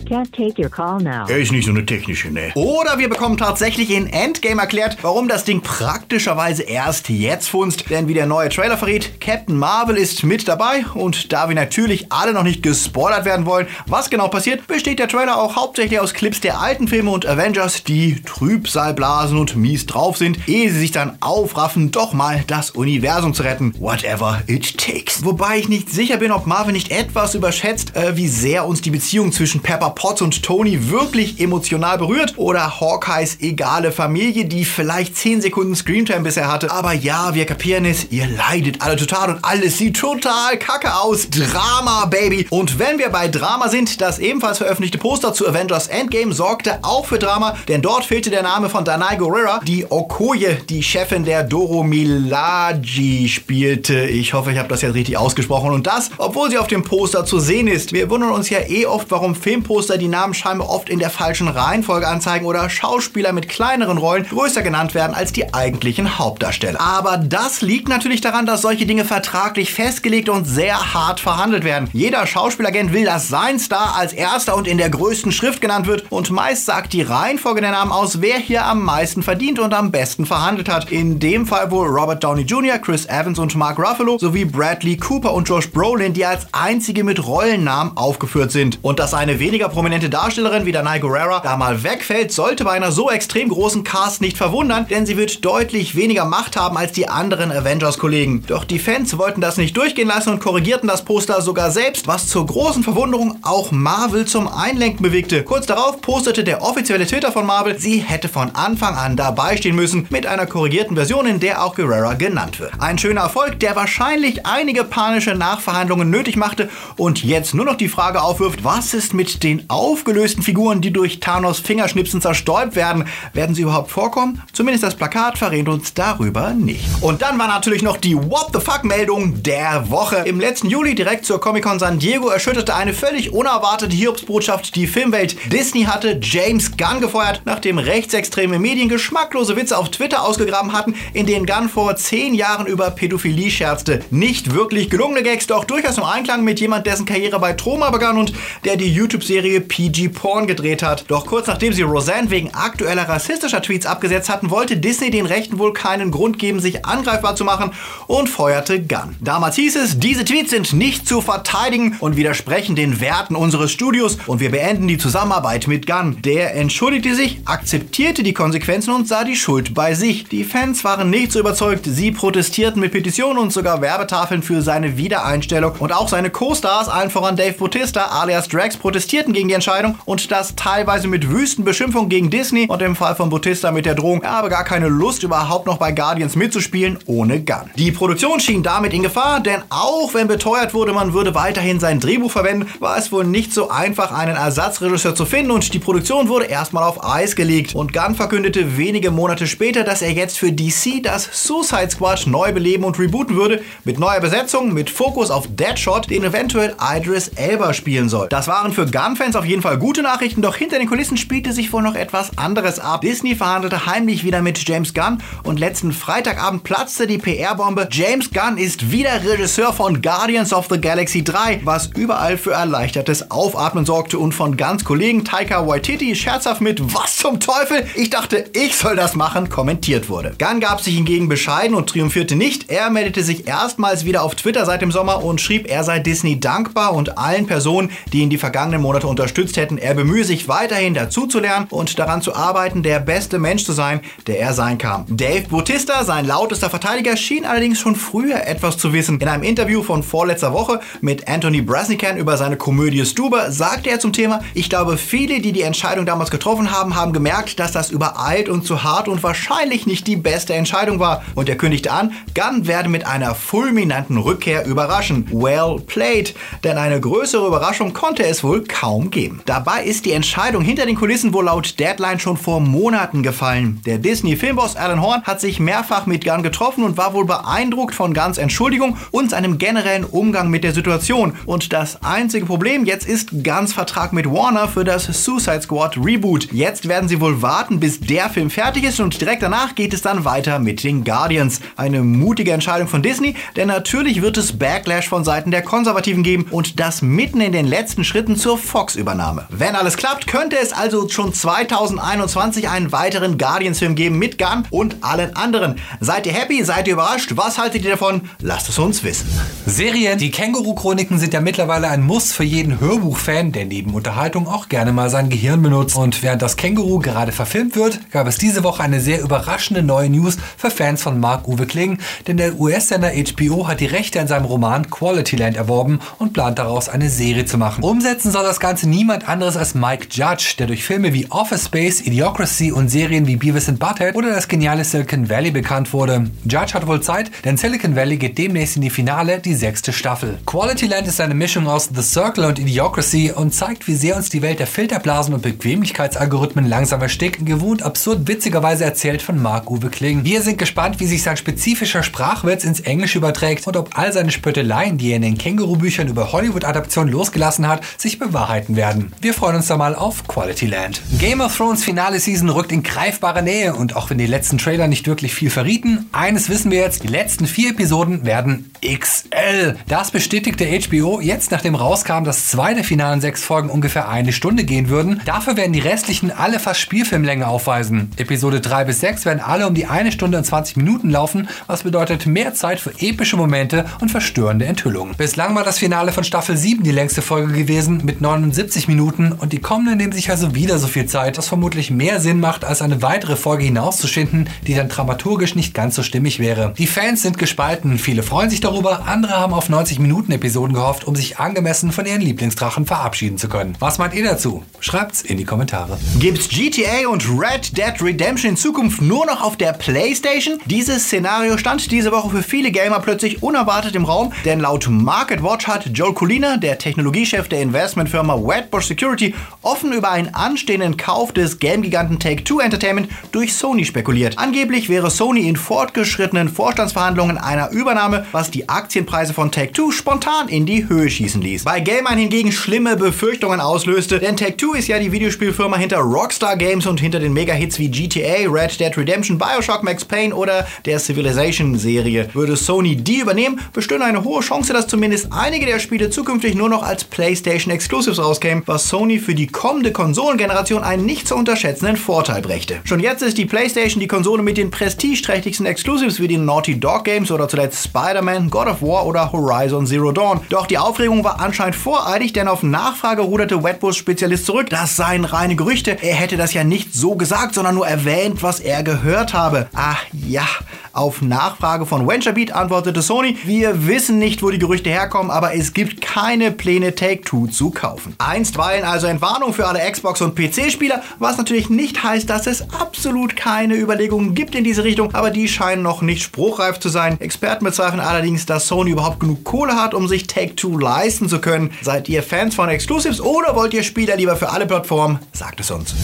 Can't 0.06 0.32
take 0.32 0.62
your 0.62 0.70
call 0.70 1.02
now. 1.02 1.26
Er 1.28 1.40
ist 1.40 1.52
nicht 1.52 1.66
so 1.66 1.72
eine 1.72 1.86
technische, 1.86 2.32
ne? 2.32 2.52
Oder 2.56 2.98
wir 2.98 3.10
bekommen 3.10 3.38
tatsächlich 3.38 3.90
in 3.92 4.08
Endgame 4.08 4.62
erklärt, 4.62 4.98
warum 5.02 5.28
das 5.28 5.44
Ding 5.44 5.62
praktischerweise 5.62 6.64
erst 6.64 7.10
jetzt 7.10 7.50
funzt. 7.50 7.90
Denn 7.90 8.08
wie 8.08 8.14
der 8.14 8.26
neue 8.26 8.50
Trailer 8.50 8.78
verrät, 8.78 9.20
Captain 9.20 9.58
Marvel 9.58 9.98
ist 9.98 10.24
mit 10.24 10.48
dabei. 10.48 10.86
Und 10.94 11.34
da 11.34 11.50
wir 11.50 11.56
natürlich 11.56 12.12
alle 12.12 12.34
noch 12.34 12.44
nicht 12.44 12.64
gespoilert 12.64 13.26
werden 13.26 13.46
wollen, 13.46 13.68
was 13.88 14.10
genau 14.10 14.30
passiert, 14.30 14.68
besteht 14.68 15.00
der 15.00 15.08
Trailer 15.08 15.38
auch 15.38 15.56
hauptsächlich 15.56 16.00
aus 16.00 16.14
Clips 16.14 16.40
der 16.40 16.60
alten 16.60 16.88
Filme 16.88 17.12
und 17.12 17.26
Avengers, 17.26 17.84
die 17.84 18.22
Trübsal 18.24 18.94
blasen 18.94 19.38
und 19.38 19.56
mies 19.56 19.86
drauf 19.86 20.18
sind, 20.18 20.48
ehe 20.48 20.72
sie 20.72 20.80
sich 20.80 20.92
dann 20.92 21.18
aufraffen, 21.20 21.92
doch 21.92 22.14
mal 22.14 22.44
das 22.48 22.72
Universum 22.72 23.34
zu 23.34 23.44
retten. 23.44 23.74
Whatever 23.80 24.42
it 24.48 24.78
takes. 24.78 25.26
Wobei 25.26 25.58
ich 25.58 25.70
nicht 25.70 25.90
sicher 25.90 26.18
bin, 26.18 26.32
ob 26.32 26.48
Marvel 26.48 26.74
nicht 26.74 26.92
etwas 26.92 27.36
überschätzt, 27.36 27.96
äh, 27.96 28.16
wie 28.16 28.28
sehr 28.28 28.66
uns 28.66 28.82
die 28.82 28.92
Beziehung 28.92 29.32
zwischen 29.32 29.62
Pepper 29.62 29.89
Potts 29.90 30.22
und 30.22 30.44
Tony 30.44 30.90
wirklich 30.90 31.40
emotional 31.40 31.98
berührt 31.98 32.34
oder 32.38 32.80
Hawkeyes 32.80 33.40
egale 33.42 33.92
Familie, 33.92 34.46
die 34.46 34.66
vielleicht 34.66 35.16
10 35.16 35.42
Sekunden 35.42 35.76
Screentime 35.76 36.22
bisher 36.22 36.52
hatte. 36.52 36.72
Aber 36.72 36.94
ja, 36.94 37.34
wir 37.34 37.46
kapieren 37.46 37.86
es, 37.86 38.12
ihr 38.12 38.28
leidet 38.28 38.82
alle 38.82 38.96
total 38.96 39.36
und 39.36 39.46
alles 39.46 39.78
sieht 39.78 39.98
total 39.98 40.58
kacke 40.58 40.96
aus. 40.96 41.30
Drama, 41.30 42.06
Baby. 42.06 42.48
Und 42.50 42.80
wenn 42.80 43.00
wir 43.00 43.10
bei 43.10 43.28
Drama 43.28 43.70
sind, 43.70 44.02
das 44.02 44.20
ebenfalls 44.20 44.58
veröffentlichte 44.60 44.98
Poster 44.98 45.34
zu 45.34 45.48
Avengers 45.48 45.88
Endgame 45.88 46.34
sorgte 46.34 46.80
auch 46.84 47.06
für 47.06 47.20
Drama, 47.20 47.58
denn 47.68 47.82
dort 47.82 48.06
fehlte 48.06 48.30
der 48.30 48.44
Name 48.44 48.70
von 48.70 48.86
Danai 48.86 49.16
Gurira, 49.16 49.60
die 49.64 49.90
Okoye, 49.90 50.58
die 50.70 50.84
Chefin 50.84 51.24
der 51.24 51.44
Doro 51.44 51.84
Milaji 51.84 53.28
spielte. 53.30 54.06
Ich 54.06 54.34
hoffe, 54.34 54.52
ich 54.52 54.58
habe 54.58 54.70
das 54.70 54.82
jetzt 54.82 54.94
richtig 54.94 55.18
ausgesprochen. 55.18 55.72
Und 55.72 55.88
das, 55.88 56.12
obwohl 56.18 56.50
sie 56.50 56.58
auf 56.58 56.68
dem 56.68 56.84
Poster 56.84 57.26
zu 57.26 57.40
sehen 57.40 57.68
ist. 57.68 57.94
Wir 57.94 58.10
wundern 58.10 58.32
uns 58.32 58.50
ja 58.50 58.60
eh 58.68 58.86
oft, 58.86 59.10
warum 59.12 59.36
Filmposter 59.36 59.79
die 59.88 60.08
Namen 60.08 60.34
scheinbar 60.34 60.70
oft 60.70 60.90
in 60.90 61.00
der 61.00 61.10
falschen 61.10 61.48
Reihenfolge 61.48 62.08
anzeigen 62.08 62.46
oder 62.46 62.70
Schauspieler 62.70 63.32
mit 63.32 63.50
kleineren 63.50 63.98
Rollen 63.98 64.26
größer 64.28 64.62
genannt 64.62 64.94
werden 64.94 65.16
als 65.16 65.32
die 65.32 65.54
eigentlichen 65.54 66.20
Hauptdarsteller. 66.20 66.80
Aber 66.80 67.18
das 67.18 67.62
liegt 67.62 67.88
natürlich 67.88 68.22
daran, 68.22 68.46
dass 68.46 68.62
solche 68.62 68.86
Dinge 68.86 69.06
vertraglich 69.06 69.74
festgelegt 69.74 70.30
und 70.30 70.46
sehr 70.46 70.94
hart 70.94 71.20
verhandelt 71.20 71.64
werden. 71.64 71.90
Jeder 71.94 72.28
Schauspielagent 72.28 72.94
will, 72.94 73.06
dass 73.06 73.28
sein 73.28 73.60
Star 73.60 73.96
als 73.98 74.14
erster 74.14 74.56
und 74.56 74.68
in 74.68 74.78
der 74.78 74.90
größten 74.90 75.32
Schrift 75.32 75.62
genannt 75.62 75.88
wird 75.88 76.06
und 76.10 76.32
meist 76.32 76.66
sagt 76.66 76.94
die 76.94 77.02
Reihenfolge 77.02 77.62
der 77.62 77.72
Namen 77.72 77.92
aus, 77.92 78.22
wer 78.22 78.38
hier 78.38 78.66
am 78.66 78.84
meisten 78.84 79.24
verdient 79.24 79.60
und 79.60 79.74
am 79.74 79.92
besten 79.92 80.26
verhandelt 80.26 80.70
hat. 80.70 80.92
In 80.92 81.20
dem 81.20 81.46
Fall 81.46 81.72
wohl 81.72 81.88
Robert 81.88 82.24
Downey 82.24 82.42
Jr., 82.42 82.78
Chris 82.78 83.06
Evans 83.06 83.40
und 83.40 83.56
Mark 83.56 83.80
Ruffalo 83.80 84.18
sowie 84.18 84.46
Bradley 84.46 84.98
Cooper 84.98 85.34
und 85.34 85.48
Josh 85.48 85.72
Brolin, 85.72 86.14
die 86.14 86.26
als 86.26 86.48
einzige 86.52 87.04
mit 87.04 87.26
Rollennamen 87.26 87.96
aufgeführt 87.96 88.52
sind. 88.52 88.80
Und 88.82 89.00
dass 89.00 89.14
eine 89.14 89.40
weniger 89.40 89.69
prominente 89.70 90.10
Darstellerin 90.10 90.66
wie 90.66 90.72
Danai 90.72 91.00
Guerrera 91.00 91.40
da 91.40 91.56
mal 91.56 91.84
wegfällt, 91.84 92.32
sollte 92.32 92.64
bei 92.64 92.72
einer 92.72 92.92
so 92.92 93.10
extrem 93.10 93.50
großen 93.50 93.84
Cast 93.84 94.22
nicht 94.22 94.38
verwundern, 94.38 94.88
denn 94.90 95.06
sie 95.06 95.18
wird 95.18 95.46
deutlich 95.46 95.96
weniger 95.96 96.26
Macht 96.26 96.58
haben 96.58 96.78
als 96.78 96.92
die 96.92 97.08
anderen 97.08 97.52
Avengers-Kollegen. 97.52 98.44
Doch 98.48 98.64
die 98.64 98.80
Fans 98.80 99.18
wollten 99.18 99.42
das 99.42 99.58
nicht 99.58 99.78
durchgehen 99.78 100.08
lassen 100.08 100.32
und 100.32 100.40
korrigierten 100.40 100.88
das 100.88 101.06
Poster 101.06 101.42
sogar 101.42 101.72
selbst, 101.72 102.08
was 102.08 102.28
zur 102.28 102.46
großen 102.46 102.84
Verwunderung 102.84 103.38
auch 103.44 103.72
Marvel 103.72 104.26
zum 104.26 104.48
Einlenken 104.48 105.04
bewegte. 105.04 105.44
Kurz 105.44 105.66
darauf 105.66 106.02
postete 106.02 106.44
der 106.44 106.62
offizielle 106.62 107.08
Twitter 107.08 107.32
von 107.32 107.46
Marvel, 107.46 107.80
sie 107.80 108.00
hätte 108.00 108.30
von 108.30 108.56
Anfang 108.56 108.96
an 108.96 109.16
dabei 109.16 109.58
stehen 109.58 109.76
müssen, 109.76 110.08
mit 110.10 110.26
einer 110.26 110.46
korrigierten 110.46 110.96
Version, 110.96 111.28
in 111.28 111.40
der 111.40 111.64
auch 111.64 111.76
Guerrera 111.76 112.16
genannt 112.16 112.60
wird. 112.60 112.74
Ein 112.80 112.98
schöner 112.98 113.22
Erfolg, 113.22 113.60
der 113.60 113.76
wahrscheinlich 113.76 114.46
einige 114.46 114.84
panische 114.84 115.36
Nachverhandlungen 115.36 116.10
nötig 116.10 116.36
machte 116.36 116.70
und 116.98 117.24
jetzt 117.24 117.54
nur 117.54 117.66
noch 117.66 117.76
die 117.76 117.90
Frage 117.90 118.22
aufwirft, 118.22 118.64
was 118.64 118.94
ist 118.94 119.14
mit 119.14 119.44
den 119.44 119.59
aufgelösten 119.68 120.44
Figuren, 120.44 120.82
die 120.82 120.92
durch 120.92 121.20
Thanos 121.20 121.60
Fingerschnipsen 121.60 122.22
zerstäubt 122.22 122.76
werden? 122.76 123.06
Werden 123.34 123.56
sie 123.56 123.64
überhaupt 123.64 123.92
vorkommen? 123.92 124.42
Zumindest 124.54 124.84
das 124.84 124.96
Plakat 124.96 125.38
verrät 125.38 125.68
uns 125.68 125.94
darüber 125.94 126.52
nicht. 126.52 126.86
Und 127.02 127.22
dann 127.22 127.38
war 127.38 127.48
natürlich 127.48 127.82
noch 127.82 127.98
die 127.98 128.16
What 128.16 128.50
the 128.54 128.60
fuck 128.60 128.84
Meldung 128.84 129.44
der 129.44 129.90
Woche. 129.90 130.24
Im 130.26 130.40
letzten 130.40 130.70
Juli 130.70 130.96
direkt 130.96 131.26
zur 131.26 131.42
Comic-Con 131.42 131.80
San 131.80 132.00
Diego 132.00 132.30
erschütterte 132.30 132.76
eine 132.76 132.94
völlig 132.94 133.32
unerwartete 133.32 133.96
Hiobsbotschaft 133.96 134.76
die 134.76 134.88
Filmwelt. 134.88 135.36
Disney 135.52 135.84
hatte 135.84 136.20
James 136.22 136.78
Gunn 136.78 137.02
gefeuert, 137.02 137.42
nachdem 137.46 137.78
rechtsextreme 137.78 138.60
Medien 138.60 138.90
geschmacklose 138.90 139.56
Witze 139.56 139.78
auf 139.78 139.90
Twitter 139.90 140.24
ausgegraben 140.24 140.74
hatten, 140.74 140.96
in 141.14 141.26
denen 141.26 141.46
Gunn 141.46 141.70
vor 141.70 141.96
zehn 141.96 142.34
Jahren 142.34 142.68
über 142.68 142.92
Pädophilie 142.92 143.52
scherzte. 143.52 144.02
Nicht 144.12 144.54
wirklich 144.54 144.90
gelungene 144.90 145.24
Gags, 145.24 145.48
doch 145.48 145.64
durchaus 145.64 145.98
im 145.98 146.04
Einklang 146.04 146.44
mit 146.44 146.60
jemand, 146.60 146.86
dessen 146.86 147.06
Karriere 147.06 147.40
bei 147.40 147.54
Troma 147.54 147.90
begann 147.90 148.18
und 148.18 148.34
der 148.64 148.78
die 148.78 148.92
YouTube-Serie 148.92 149.49
PG 149.60 150.10
Porn 150.10 150.48
gedreht 150.48 150.84
hat. 150.84 151.06
Doch 151.08 151.26
kurz 151.26 151.48
nachdem 151.48 151.74
sie 151.74 151.82
Roseanne 151.82 152.30
wegen 152.30 152.54
aktueller 152.54 153.10
rassistischer 153.10 153.62
Tweets 153.62 153.86
abgesetzt 153.86 154.30
hatten, 154.30 154.52
wollte 154.52 154.78
Disney 154.78 155.10
den 155.10 155.26
Rechten 155.26 155.58
wohl 155.58 155.74
keinen 155.74 156.12
Grund 156.12 156.38
geben, 156.38 156.60
sich 156.60 156.86
angreifbar 156.86 157.36
zu 157.36 157.44
machen 157.44 157.72
und 158.08 158.30
feuerte 158.30 158.82
Gunn. 158.82 159.16
Damals 159.20 159.56
hieß 159.56 159.76
es, 159.76 160.00
diese 160.00 160.26
Tweets 160.26 160.52
sind 160.52 160.74
nicht 160.74 161.08
zu 161.08 161.22
verteidigen 161.22 161.98
und 162.00 162.18
widersprechen 162.18 162.76
den 162.76 163.02
Werten 163.02 163.36
unseres 163.36 163.72
Studios 163.72 164.18
und 164.28 164.40
wir 164.40 164.52
beenden 164.52 164.88
die 164.88 164.98
Zusammenarbeit 164.98 165.68
mit 165.68 165.88
Gunn. 165.88 166.22
Der 166.22 166.56
entschuldigte 166.56 167.16
sich, 167.16 167.40
akzeptierte 167.46 168.24
die 168.24 168.34
Konsequenzen 168.34 168.94
und 168.94 169.08
sah 169.08 169.24
die 169.24 169.36
Schuld 169.36 169.74
bei 169.74 169.94
sich. 169.94 170.26
Die 170.26 170.44
Fans 170.44 170.84
waren 170.84 171.10
nicht 171.10 171.32
so 171.32 171.40
überzeugt, 171.40 171.86
sie 171.86 172.12
protestierten 172.12 172.82
mit 172.82 172.92
Petitionen 172.92 173.40
und 173.40 173.54
sogar 173.54 173.82
Werbetafeln 173.82 174.44
für 174.44 174.62
seine 174.62 174.98
Wiedereinstellung 174.98 175.74
und 175.80 175.94
auch 175.94 176.10
seine 176.10 176.30
Co-Stars, 176.30 176.90
allen 176.90 177.10
voran 177.10 177.36
Dave 177.36 177.54
Bautista 177.54 178.06
alias 178.06 178.48
Drax, 178.48 178.78
protestierten 178.78 179.34
gegen 179.40 179.48
die 179.48 179.56
Entscheidung 179.56 179.96
und 180.04 180.32
das 180.34 180.54
teilweise 180.58 181.08
mit 181.08 181.30
wüsten 181.30 181.64
Beschimpfungen 181.64 182.10
gegen 182.10 182.30
Disney 182.30 182.66
und 182.68 182.82
im 182.82 182.98
Fall 182.98 183.16
von 183.16 183.30
Bautista 183.30 183.72
mit 183.72 183.86
der 183.86 183.96
Drohung, 183.96 184.22
er 184.22 184.32
habe 184.32 184.50
gar 184.50 184.66
keine 184.66 184.90
Lust 184.90 185.24
überhaupt 185.24 185.66
noch 185.66 185.78
bei 185.78 185.94
Guardians 185.94 186.36
mitzuspielen 186.36 187.00
ohne 187.06 187.40
Gunn. 187.40 187.70
Die 187.76 187.94
Produktion 187.94 188.42
schien 188.42 188.64
damit 188.64 188.94
in 188.94 189.02
Gefahr, 189.02 189.40
denn 189.40 189.62
auch 189.70 190.14
wenn 190.14 190.28
beteuert 190.28 190.74
wurde, 190.74 190.92
man 190.92 191.14
würde 191.14 191.36
weiterhin 191.36 191.80
sein 191.80 192.02
Drehbuch 192.02 192.32
verwenden, 192.32 192.68
war 192.80 192.98
es 192.98 193.14
wohl 193.14 193.24
nicht 193.24 193.54
so 193.54 193.70
einfach, 193.70 194.12
einen 194.12 194.36
Ersatzregisseur 194.36 195.16
zu 195.16 195.26
finden 195.26 195.52
und 195.52 195.74
die 195.74 195.80
Produktion 195.80 196.28
wurde 196.28 196.48
erstmal 196.48 196.84
auf 196.84 197.02
Eis 197.02 197.38
gelegt. 197.38 197.76
Und 197.76 197.94
Gunn 197.94 198.16
verkündete 198.16 198.78
wenige 198.78 199.10
Monate 199.10 199.48
später, 199.48 199.86
dass 199.86 200.02
er 200.02 200.12
jetzt 200.12 200.38
für 200.38 200.52
DC 200.52 201.02
das 201.02 201.30
Suicide 201.32 201.92
Squad 201.92 202.28
neu 202.28 202.52
beleben 202.52 202.84
und 202.84 203.00
rebooten 203.00 203.38
würde, 203.38 203.62
mit 203.86 204.00
neuer 204.00 204.20
Besetzung, 204.20 204.74
mit 204.74 204.90
Fokus 204.90 205.32
auf 205.32 205.48
Deadshot, 205.48 206.10
den 206.10 206.26
eventuell 206.26 206.76
Idris 206.82 207.30
Elba 207.30 207.74
spielen 207.74 208.10
soll. 208.10 208.28
Das 208.28 208.50
waren 208.50 208.74
für 208.74 208.86
Gunn-Fans 208.86 209.29
auf 209.36 209.46
jeden 209.46 209.62
Fall 209.62 209.78
gute 209.78 210.02
Nachrichten, 210.02 210.42
doch 210.42 210.56
hinter 210.56 210.80
den 210.80 210.88
Kulissen 210.88 211.18
spielte 211.18 211.52
sich 211.52 211.74
wohl 211.74 211.82
noch 211.82 211.96
etwas 211.96 212.38
anderes 212.38 212.80
ab. 212.80 213.02
Disney 213.02 213.36
verhandelte 213.36 213.86
heimlich 213.86 214.24
wieder 214.24 214.42
mit 214.42 214.68
James 214.68 214.94
Gunn 214.94 215.20
und 215.44 215.60
letzten 215.60 215.92
Freitagabend 215.92 216.64
platzte 216.64 217.08
die 217.08 217.18
PR-Bombe. 217.18 217.90
James 217.92 218.32
Gunn 218.32 218.58
ist 218.58 218.92
wieder 218.92 219.24
Regisseur 219.24 219.74
von 219.74 220.02
Guardians 220.02 220.54
of 220.54 220.68
the 220.70 220.80
Galaxy 220.80 221.24
3, 221.24 221.62
was 221.64 221.88
überall 221.96 222.38
für 222.38 222.54
erleichtertes 222.54 223.30
Aufatmen 223.32 223.86
sorgte 223.86 224.20
und 224.20 224.34
von 224.34 224.56
Gunns 224.56 224.86
Kollegen 224.86 225.26
Taika 225.26 225.68
Waititi 225.68 226.16
scherzhaft 226.16 226.62
mit 226.62 226.94
Was 226.94 227.18
zum 227.18 227.40
Teufel? 227.40 227.86
Ich 227.96 228.10
dachte, 228.10 228.46
ich 228.54 228.76
soll 228.76 228.96
das 228.96 229.16
machen, 229.16 229.50
kommentiert 229.50 230.10
wurde. 230.10 230.34
Gunn 230.40 230.60
gab 230.60 230.82
sich 230.82 230.96
hingegen 230.96 231.28
bescheiden 231.28 231.76
und 231.76 231.90
triumphierte 231.90 232.36
nicht. 232.36 232.70
Er 232.70 232.90
meldete 232.90 233.24
sich 233.24 233.48
erstmals 233.48 234.06
wieder 234.06 234.24
auf 234.24 234.36
Twitter 234.36 234.66
seit 234.66 234.82
dem 234.82 234.92
Sommer 234.92 235.24
und 235.24 235.42
schrieb, 235.42 235.70
er 235.70 235.84
sei 235.84 236.00
Disney 236.00 236.40
dankbar 236.40 236.94
und 236.94 237.18
allen 237.18 237.48
Personen, 237.48 237.92
die 238.14 238.22
ihn 238.22 238.30
die 238.30 238.38
vergangenen 238.38 238.82
Monate 238.82 239.08
unterstützt 239.10 239.58
hätten. 239.58 239.78
Er 239.78 239.94
bemühe 239.94 240.24
sich 240.24 240.48
weiterhin 240.48 240.94
dazu 240.94 241.28
zu 241.28 241.40
lernen 241.40 241.68
und 241.70 242.00
daran 242.00 242.22
zu 242.22 242.36
arbeiten, 242.36 242.84
der 242.84 243.00
beste 243.00 243.40
Mensch 243.40 243.66
zu 243.66 243.74
sein, 243.74 244.02
der 244.28 244.40
er 244.40 244.54
sein 244.54 244.78
kann. 244.78 245.06
Dave 245.10 245.48
Bautista, 245.50 246.04
sein 246.04 246.26
lautester 246.26 246.70
Verteidiger, 246.70 247.18
schien 247.18 247.46
allerdings 247.46 247.80
schon 247.80 247.96
früher 247.96 248.46
etwas 248.48 248.78
zu 248.78 248.94
wissen. 248.94 249.20
In 249.20 249.28
einem 249.28 249.44
Interview 249.44 249.84
von 249.84 250.04
vorletzter 250.04 250.54
Woche 250.54 250.80
mit 251.02 251.28
Anthony 251.28 251.62
Brasnican 251.62 252.18
über 252.18 252.38
seine 252.38 252.58
Komödie 252.58 253.06
Stuber 253.06 253.52
sagte 253.52 253.90
er 253.90 254.00
zum 254.00 254.14
Thema, 254.14 254.42
ich 254.54 254.70
glaube, 254.70 254.98
viele, 254.98 255.42
die 255.42 255.52
die 255.52 255.64
Entscheidung 255.64 256.06
damals 256.06 256.32
getroffen 256.32 256.72
haben, 256.72 256.96
haben 256.96 257.14
gemerkt, 257.14 257.60
dass 257.60 257.72
das 257.72 257.90
übereilt 257.90 258.50
und 258.50 258.66
zu 258.66 258.84
hart 258.84 259.08
und 259.08 259.24
wahrscheinlich 259.24 259.88
nicht 259.88 260.08
die 260.08 260.16
beste 260.16 260.54
Entscheidung 260.54 261.00
war. 261.00 261.24
Und 261.36 261.50
er 261.50 261.58
kündigte 261.58 261.92
an, 261.92 262.14
Gunn 262.36 262.68
werde 262.68 262.90
mit 262.90 263.06
einer 263.06 263.34
fulminanten 263.34 264.18
Rückkehr 264.18 264.66
überraschen. 264.66 265.28
Well 265.32 265.78
played, 265.86 266.36
denn 266.64 266.78
eine 266.78 267.00
größere 267.00 267.48
Überraschung 267.48 267.94
konnte 267.94 268.26
es 268.26 268.44
wohl 268.44 268.64
kaum 268.64 268.99
geben. 269.08 269.42
Dabei 269.46 269.84
ist 269.84 270.06
die 270.06 270.12
Entscheidung 270.12 270.62
hinter 270.62 270.86
den 270.86 270.96
Kulissen 270.96 271.34
wohl 271.34 271.46
laut 271.46 271.80
Deadline 271.80 272.20
schon 272.20 272.38
vor 272.38 272.60
Monaten 272.60 273.24
gefallen. 273.24 273.82
Der 273.86 273.98
Disney-Filmboss 273.98 274.76
Alan 274.76 275.02
Horn 275.02 275.24
hat 275.24 275.42
sich 275.42 275.60
mehrfach 275.60 276.06
mit 276.06 276.26
Gunn 276.26 276.44
getroffen 276.44 276.84
und 276.84 276.98
war 276.98 277.14
wohl 277.14 277.26
beeindruckt 277.26 277.96
von 277.96 278.14
Gunns 278.14 278.38
Entschuldigung 278.38 278.98
und 279.12 279.30
seinem 279.30 279.58
generellen 279.58 280.04
Umgang 280.04 280.50
mit 280.50 280.64
der 280.64 280.74
Situation. 280.74 281.34
Und 281.46 281.72
das 281.74 282.04
einzige 282.04 282.46
Problem 282.46 282.86
jetzt 282.86 283.08
ist 283.08 283.44
Gunns 283.44 283.74
Vertrag 283.74 284.14
mit 284.14 284.30
Warner 284.30 284.68
für 284.68 284.84
das 284.84 285.06
Suicide 285.06 285.62
Squad 285.62 285.98
Reboot. 285.98 286.52
Jetzt 286.52 286.88
werden 286.88 287.08
sie 287.08 287.22
wohl 287.22 287.42
warten, 287.42 287.80
bis 287.80 288.00
der 288.00 288.30
Film 288.30 288.50
fertig 288.50 288.84
ist 288.84 289.00
und 289.00 289.20
direkt 289.22 289.44
danach 289.44 289.76
geht 289.76 289.94
es 289.94 290.02
dann 290.02 290.26
weiter 290.26 290.60
mit 290.60 290.84
den 290.84 291.04
Guardians. 291.04 291.62
Eine 291.76 292.04
mutige 292.04 292.52
Entscheidung 292.52 292.88
von 292.88 293.02
Disney, 293.02 293.36
denn 293.56 293.68
natürlich 293.68 294.22
wird 294.22 294.38
es 294.38 294.58
Backlash 294.58 295.08
von 295.08 295.24
Seiten 295.24 295.52
der 295.52 295.62
Konservativen 295.62 296.24
geben 296.24 296.48
und 296.52 296.80
das 296.80 297.02
mitten 297.02 297.42
in 297.42 297.52
den 297.52 297.68
letzten 297.68 298.04
Schritten 298.04 298.36
zur 298.36 298.58
Fox-Übernahme. 298.90 299.46
Wenn 299.50 299.76
alles 299.76 299.98
klappt, 299.98 300.26
könnte 300.26 300.58
es 300.58 300.74
also 300.74 301.08
schon 301.10 301.32
2021 301.32 302.70
einen 302.70 302.92
weiteren 302.92 303.38
Guardians-Film 303.38 303.94
geben 303.94 304.18
mit 304.18 304.40
Gunn 304.40 304.66
und 304.72 304.98
allen 305.02 305.36
anderen. 305.36 305.76
Seid 306.00 306.26
ihr 306.26 306.34
happy? 306.34 306.64
Seid 306.64 306.88
ihr 306.88 306.94
überrascht? 306.94 307.34
Was 307.36 307.60
haltet 307.60 307.84
ihr 307.84 307.92
davon? 307.92 308.22
Lasst 308.42 308.68
es 308.68 308.80
uns 308.80 309.04
wissen. 309.04 309.28
Serien, 309.68 310.18
die 310.18 310.32
Känguru-Chroniken 310.32 311.20
sind 311.20 311.36
ja 311.36 311.42
mittlerweile 311.42 311.90
ein 311.90 312.02
Muss 312.02 312.32
für 312.32 312.44
jeden 312.44 312.80
Hörbuchfan, 312.80 313.52
der 313.52 313.66
neben 313.66 313.94
Unterhaltung 313.94 314.48
auch 314.48 314.70
gerne 314.70 314.92
mal 314.92 315.12
sein 315.12 315.30
Gehirn 315.30 315.62
benutzt. 315.62 315.96
Und 315.96 316.24
während 316.24 316.42
das 316.42 316.58
Känguru 316.58 316.98
gerade 316.98 317.32
verfilmt 317.32 317.76
wird, 317.76 318.10
gab 318.10 318.26
es 318.26 318.40
diese 318.40 318.64
Woche 318.64 318.82
eine 318.82 319.02
sehr 319.02 319.22
überraschende 319.22 319.84
neue 319.84 320.10
News 320.10 320.38
für 320.58 320.72
Fans 320.72 321.04
von 321.04 321.20
Mark-Uwe 321.20 321.68
Kling, 321.68 322.00
denn 322.26 322.38
der 322.38 322.60
US-Sender 322.60 323.12
HBO 323.12 323.68
hat 323.68 323.82
die 323.82 323.86
Rechte 323.86 324.20
an 324.20 324.28
seinem 324.28 324.46
Roman 324.46 324.90
Quality 324.90 325.36
Land 325.36 325.58
erworben 325.58 326.00
und 326.18 326.34
plant 326.34 326.58
daraus 326.58 326.90
eine 326.90 327.10
Serie 327.10 327.46
zu 327.46 327.60
machen. 327.60 327.84
Umsetzen 327.84 328.32
soll 328.32 328.44
das 328.44 328.60
Ganze 328.60 328.79
niemand 328.84 329.28
anderes 329.28 329.58
als 329.58 329.76
Mike 329.76 330.08
Judge, 330.12 330.56
der 330.58 330.68
durch 330.68 330.84
Filme 330.84 331.14
wie 331.14 331.30
Office 331.30 331.66
Space, 331.66 332.02
Idiocracy 332.02 332.72
und 332.72 332.90
Serien 332.90 333.28
wie 333.28 333.36
Beavis 333.36 333.70
and 333.70 333.80
Butthead 333.80 334.16
oder 334.16 334.32
das 334.32 334.48
geniale 334.48 334.84
Silicon 334.84 335.30
Valley 335.30 335.52
bekannt 335.52 335.94
wurde. 335.94 336.30
Judge 336.44 336.74
hat 336.74 336.88
wohl 336.88 337.02
Zeit, 337.02 337.32
denn 337.46 337.58
Silicon 337.58 337.96
Valley 337.96 338.18
geht 338.18 338.38
demnächst 338.38 338.76
in 338.76 338.82
die 338.82 338.90
Finale, 338.90 339.40
die 339.40 339.56
sechste 339.56 339.94
Staffel. 339.94 340.40
Quality 340.46 340.88
Land 340.88 341.08
ist 341.08 341.22
eine 341.22 341.36
Mischung 341.36 341.68
aus 341.68 341.90
The 341.94 342.02
Circle 342.02 342.46
und 342.46 342.60
Idiocracy 342.60 343.32
und 343.32 343.54
zeigt, 343.54 343.88
wie 343.88 343.96
sehr 343.96 344.16
uns 344.16 344.30
die 344.30 344.42
Welt 344.42 344.60
der 344.60 344.68
Filterblasen 344.68 345.34
und 345.34 345.42
Bequemlichkeitsalgorithmen 345.42 346.68
langsam 346.68 347.02
erstickt, 347.02 347.46
gewohnt 347.46 347.84
absurd 347.84 348.28
witzigerweise 348.28 348.86
erzählt 348.86 349.22
von 349.22 349.42
Mark-Uwe 349.42 349.90
Kling. 349.90 350.24
Wir 350.24 350.42
sind 350.42 350.58
gespannt, 350.58 351.00
wie 351.00 351.08
sich 351.08 351.24
sein 351.24 351.38
spezifischer 351.38 352.04
Sprachwitz 352.04 352.64
ins 352.64 352.80
Englische 352.80 353.18
überträgt 353.18 353.68
und 353.68 353.78
ob 353.78 353.98
all 353.98 354.14
seine 354.14 354.32
Spötteleien, 354.32 354.98
die 354.98 355.12
er 355.12 355.18
in 355.18 355.22
den 355.22 355.38
Känguru-Büchern 355.38 356.08
über 356.08 356.32
Hollywood-Adaptionen 356.32 357.12
losgelassen 357.12 357.68
hat, 357.68 357.82
sich 357.98 358.20
bewahrheiten 358.20 358.69
werden. 358.76 359.14
Wir 359.22 359.34
freuen 359.34 359.56
uns 359.56 359.68
da 359.68 359.78
mal 359.78 359.96
auf 359.96 360.28
Quality 360.28 360.68
Land. 360.68 361.02
Game 361.20 361.42
of 361.42 361.56
Thrones 361.56 361.84
Finale 361.84 362.20
Season 362.20 362.50
rückt 362.50 362.72
in 362.72 362.84
greifbare 362.84 363.44
Nähe 363.44 363.74
und 363.76 363.96
auch 363.96 364.10
wenn 364.10 364.18
die 364.18 364.26
letzten 364.26 364.58
Trailer 364.58 364.88
nicht 364.88 365.08
wirklich 365.08 365.34
viel 365.34 365.50
verrieten, 365.50 366.08
eines 366.12 366.50
wissen 366.50 366.72
wir 366.72 366.80
jetzt, 366.80 367.04
die 367.04 367.08
letzten 367.08 367.46
vier 367.46 367.72
Episoden 367.72 368.26
werden 368.26 368.72
XL. 368.82 369.76
Das 369.88 370.12
bestätigte 370.12 370.66
HBO 370.66 371.20
jetzt, 371.20 371.52
nachdem 371.52 371.76
rauskam, 371.76 372.24
dass 372.24 372.50
zwei 372.50 372.74
der 372.74 372.84
finalen 372.84 373.22
sechs 373.22 373.44
Folgen 373.44 373.70
ungefähr 373.70 374.10
eine 374.10 374.34
Stunde 374.34 374.64
gehen 374.64 374.90
würden. 374.90 375.22
Dafür 375.26 375.58
werden 375.58 375.74
die 375.74 375.80
restlichen 375.80 376.32
alle 376.32 376.60
fast 376.60 376.80
Spielfilmlänge 376.80 377.48
aufweisen. 377.48 378.12
Episode 378.18 378.62
3 378.62 378.86
bis 378.86 379.00
6 379.02 379.26
werden 379.26 379.40
alle 379.40 379.68
um 379.68 379.74
die 379.74 379.86
eine 379.86 380.12
Stunde 380.12 380.38
und 380.38 380.44
20 380.44 380.78
Minuten 380.78 381.10
laufen, 381.10 381.50
was 381.68 381.84
bedeutet 381.84 382.26
mehr 382.26 382.54
Zeit 382.54 382.80
für 382.80 382.92
epische 383.00 383.38
Momente 383.38 383.86
und 384.02 384.10
verstörende 384.10 384.66
Enthüllungen. 384.66 385.16
Bislang 385.16 385.56
war 385.56 385.64
das 385.64 385.80
Finale 385.80 386.12
von 386.12 386.24
Staffel 386.24 386.58
7 386.58 386.84
die 386.84 386.92
längste 386.92 387.22
Folge 387.22 387.54
gewesen 387.54 388.02
mit 388.04 388.22
79 388.22 388.59
Minuten 388.88 389.32
und 389.32 389.54
die 389.54 389.60
kommenden 389.60 389.98
nehmen 389.98 390.12
sich 390.12 390.30
also 390.30 390.54
wieder 390.54 390.80
so 390.80 390.88
viel 390.88 391.06
Zeit, 391.06 391.38
was 391.38 391.48
vermutlich 391.48 391.92
mehr 391.92 392.20
Sinn 392.20 392.42
macht, 392.42 392.66
als 392.66 392.82
eine 392.82 393.02
weitere 393.02 393.38
Folge 393.38 393.64
hinauszuschinden, 393.64 394.50
die 394.68 394.76
dann 394.76 394.90
dramaturgisch 394.90 395.56
nicht 395.56 395.74
ganz 395.74 395.96
so 395.96 396.04
stimmig 396.04 396.40
wäre. 396.40 396.74
Die 396.78 396.86
Fans 396.86 397.22
sind 397.22 397.38
gespalten, 397.38 397.98
viele 397.98 398.22
freuen 398.22 398.50
sich 398.50 398.60
darüber, 398.60 399.08
andere 399.08 399.38
haben 399.38 399.54
auf 399.54 399.70
90 399.70 400.00
Minuten 400.00 400.34
Episoden 400.34 400.74
gehofft, 400.74 401.06
um 401.06 401.16
sich 401.16 401.40
angemessen 401.40 401.94
von 401.94 402.06
ihren 402.06 402.20
Lieblingsdrachen 402.20 402.86
verabschieden 402.86 403.38
zu 403.38 403.48
können. 403.48 403.78
Was 403.80 403.98
meint 403.98 404.14
ihr 404.14 404.26
dazu? 404.26 404.64
Schreibt's 404.82 405.22
in 405.22 405.38
die 405.38 405.46
Kommentare. 405.46 405.98
Gibt's 406.20 406.50
GTA 406.50 407.08
und 407.10 407.30
Red 407.30 407.78
Dead 407.78 408.02
Redemption 408.02 408.52
in 408.52 408.58
Zukunft 408.58 409.02
nur 409.02 409.26
noch 409.26 409.42
auf 409.42 409.56
der 409.56 409.72
PlayStation? 409.72 410.60
Dieses 410.66 411.06
Szenario 411.06 411.58
stand 411.58 411.90
diese 411.92 412.12
Woche 412.12 412.30
für 412.30 412.44
viele 412.44 412.72
Gamer 412.72 413.00
plötzlich 413.00 413.42
unerwartet 413.42 413.96
im 413.96 414.04
Raum, 414.04 414.34
denn 414.44 414.60
laut 414.60 414.90
Market 414.90 415.42
Watch 415.42 415.68
hat 415.68 415.90
Joel 415.94 416.14
Colina, 416.14 416.58
der 416.58 416.78
Technologiechef 416.78 417.48
der 417.48 417.62
Investmentfirma 417.62 418.49
Wedbush 418.50 418.88
Security, 418.88 419.34
offen 419.62 419.94
über 419.94 420.10
einen 420.10 420.34
anstehenden 420.34 420.98
Kauf 420.98 421.32
des 421.32 421.60
Game-Giganten 421.60 422.20
Take-Two 422.20 422.60
Entertainment 422.60 423.10
durch 423.32 423.54
Sony 423.54 423.86
spekuliert. 423.86 424.38
Angeblich 424.38 424.90
wäre 424.90 425.12
Sony 425.12 425.48
in 425.48 425.56
fortgeschrittenen 425.56 426.50
Vorstandsverhandlungen 426.50 427.38
einer 427.38 427.70
Übernahme, 427.72 428.26
was 428.32 428.50
die 428.52 428.68
Aktienpreise 428.68 429.34
von 429.34 429.52
Take-Two 429.52 429.92
spontan 429.92 430.50
in 430.50 430.66
die 430.66 430.90
Höhe 430.90 431.10
schießen 431.10 431.42
ließ. 431.42 431.64
Bei 431.64 431.80
Gamern 431.80 432.18
hingegen 432.18 432.52
schlimme 432.52 432.98
Befürchtungen 432.98 433.62
auslöste, 433.62 434.20
denn 434.20 434.36
Take-Two 434.36 434.74
ist 434.74 434.88
ja 434.88 434.98
die 434.98 435.12
Videospielfirma 435.12 435.78
hinter 435.78 436.00
Rockstar 436.00 436.58
Games 436.58 436.88
und 436.88 437.00
hinter 437.00 437.20
den 437.20 437.34
Mega-Hits 437.34 437.78
wie 437.78 437.90
GTA, 437.90 438.50
Red 438.50 438.80
Dead 438.80 438.98
Redemption, 438.98 439.38
Bioshock, 439.38 439.84
Max 439.84 440.04
Payne 440.04 440.34
oder 440.34 440.68
der 440.86 441.00
Civilization-Serie. 441.00 442.30
Würde 442.34 442.56
Sony 442.56 442.96
die 442.96 443.20
übernehmen, 443.20 443.60
bestünde 443.74 444.06
eine 444.06 444.24
hohe 444.24 444.42
Chance, 444.42 444.74
dass 444.74 444.88
zumindest 444.88 445.28
einige 445.32 445.68
der 445.68 445.80
Spiele 445.80 446.10
zukünftig 446.10 446.56
nur 446.56 446.70
noch 446.70 446.82
als 446.82 447.04
PlayStation 447.04 447.72
Exclusives 447.72 448.20
rauskämen, 448.40 448.64
was 448.66 448.88
Sony 448.88 449.20
für 449.20 449.36
die 449.36 449.48
kommende 449.48 449.92
Konsolengeneration 449.92 450.84
einen 450.84 451.06
nicht 451.06 451.28
zu 451.28 451.36
unterschätzenden 451.36 451.98
Vorteil 451.98 452.42
brächte. 452.42 452.80
Schon 452.86 453.00
jetzt 453.00 453.22
ist 453.22 453.38
die 453.38 453.46
PlayStation 453.46 454.00
die 454.00 454.08
Konsole 454.08 454.44
mit 454.44 454.58
den 454.58 454.72
prestigeträchtigsten 454.72 455.66
Exclusives 455.66 456.20
wie 456.20 456.28
den 456.28 456.46
Naughty 456.46 456.80
Dog 456.80 457.04
Games 457.04 457.32
oder 457.32 457.48
zuletzt 457.48 457.84
Spider-Man, 457.84 458.50
God 458.50 458.68
of 458.68 458.82
War 458.82 459.06
oder 459.06 459.32
Horizon 459.32 459.86
Zero 459.86 460.12
Dawn. 460.12 460.42
Doch 460.50 460.68
die 460.68 460.78
Aufregung 460.78 461.24
war 461.24 461.40
anscheinend 461.40 461.76
voreilig, 461.76 462.34
denn 462.34 462.48
auf 462.48 462.64
Nachfrage 462.64 463.22
ruderte 463.22 463.64
Wetbus-Spezialist 463.64 464.46
zurück. 464.46 464.70
Das 464.70 464.96
seien 464.96 465.26
reine 465.26 465.56
Gerüchte. 465.56 465.98
Er 466.02 466.16
hätte 466.16 466.38
das 466.38 466.54
ja 466.54 466.64
nicht 466.64 466.94
so 466.94 467.16
gesagt, 467.16 467.56
sondern 467.56 467.76
nur 467.76 467.88
erwähnt, 467.88 468.42
was 468.42 468.60
er 468.60 468.84
gehört 468.84 469.34
habe. 469.34 469.68
Ach 469.74 470.04
ja, 470.14 470.48
auf 470.94 471.22
Nachfrage 471.22 471.86
von 471.86 472.08
VentureBeat 472.08 472.52
antwortete 472.52 473.02
Sony, 473.02 473.38
wir 473.46 473.88
wissen 473.88 474.20
nicht, 474.20 474.42
wo 474.42 474.50
die 474.50 474.60
Gerüchte 474.60 474.90
herkommen, 474.90 475.32
aber 475.32 475.54
es 475.54 475.74
gibt 475.74 476.02
keine 476.02 476.52
Pläne 476.52 476.96
Take-Two 476.96 477.48
zu 477.48 477.72
kaufen. 477.72 478.16
Einstweilen 478.22 478.84
also 478.84 479.08
Entwarnung 479.08 479.54
für 479.54 479.66
alle 479.66 479.80
Xbox- 479.90 480.22
und 480.22 480.36
PC-Spieler, 480.36 481.02
was 481.20 481.38
natürlich 481.38 481.70
nicht 481.70 482.04
heißt, 482.04 482.30
dass 482.30 482.48
es 482.48 482.70
absolut 482.74 483.38
keine 483.38 483.76
Überlegungen 483.76 484.36
gibt 484.36 484.56
in 484.56 484.66
diese 484.66 484.84
Richtung, 484.84 485.16
aber 485.16 485.32
die 485.32 485.48
scheinen 485.48 485.84
noch 485.84 486.02
nicht 486.02 486.22
spruchreif 486.22 486.82
zu 486.82 486.90
sein. 486.90 487.20
Experten 487.22 487.64
bezweifeln 487.64 488.02
allerdings, 488.02 488.46
dass 488.46 488.68
Sony 488.68 488.92
überhaupt 488.92 489.22
genug 489.22 489.46
Kohle 489.46 489.82
hat, 489.82 489.94
um 489.94 490.10
sich 490.10 490.28
Take-Two 490.28 490.78
leisten 490.78 491.30
zu 491.30 491.40
können. 491.40 491.72
Seid 491.82 492.10
ihr 492.10 492.22
Fans 492.22 492.56
von 492.56 492.68
Exclusives 492.68 493.22
oder 493.22 493.56
wollt 493.56 493.74
ihr 493.74 493.84
Spieler 493.84 494.18
lieber 494.18 494.36
für 494.36 494.50
alle 494.50 494.68
Plattformen? 494.68 495.20
Sagt 495.32 495.62
es 495.62 495.72
uns. 495.72 495.96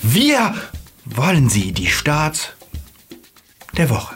Wir 0.00 0.54
wollen 1.06 1.48
sie 1.48 1.72
die 1.72 1.88
Starts 1.88 2.50
der 3.76 3.90
Woche. 3.90 4.14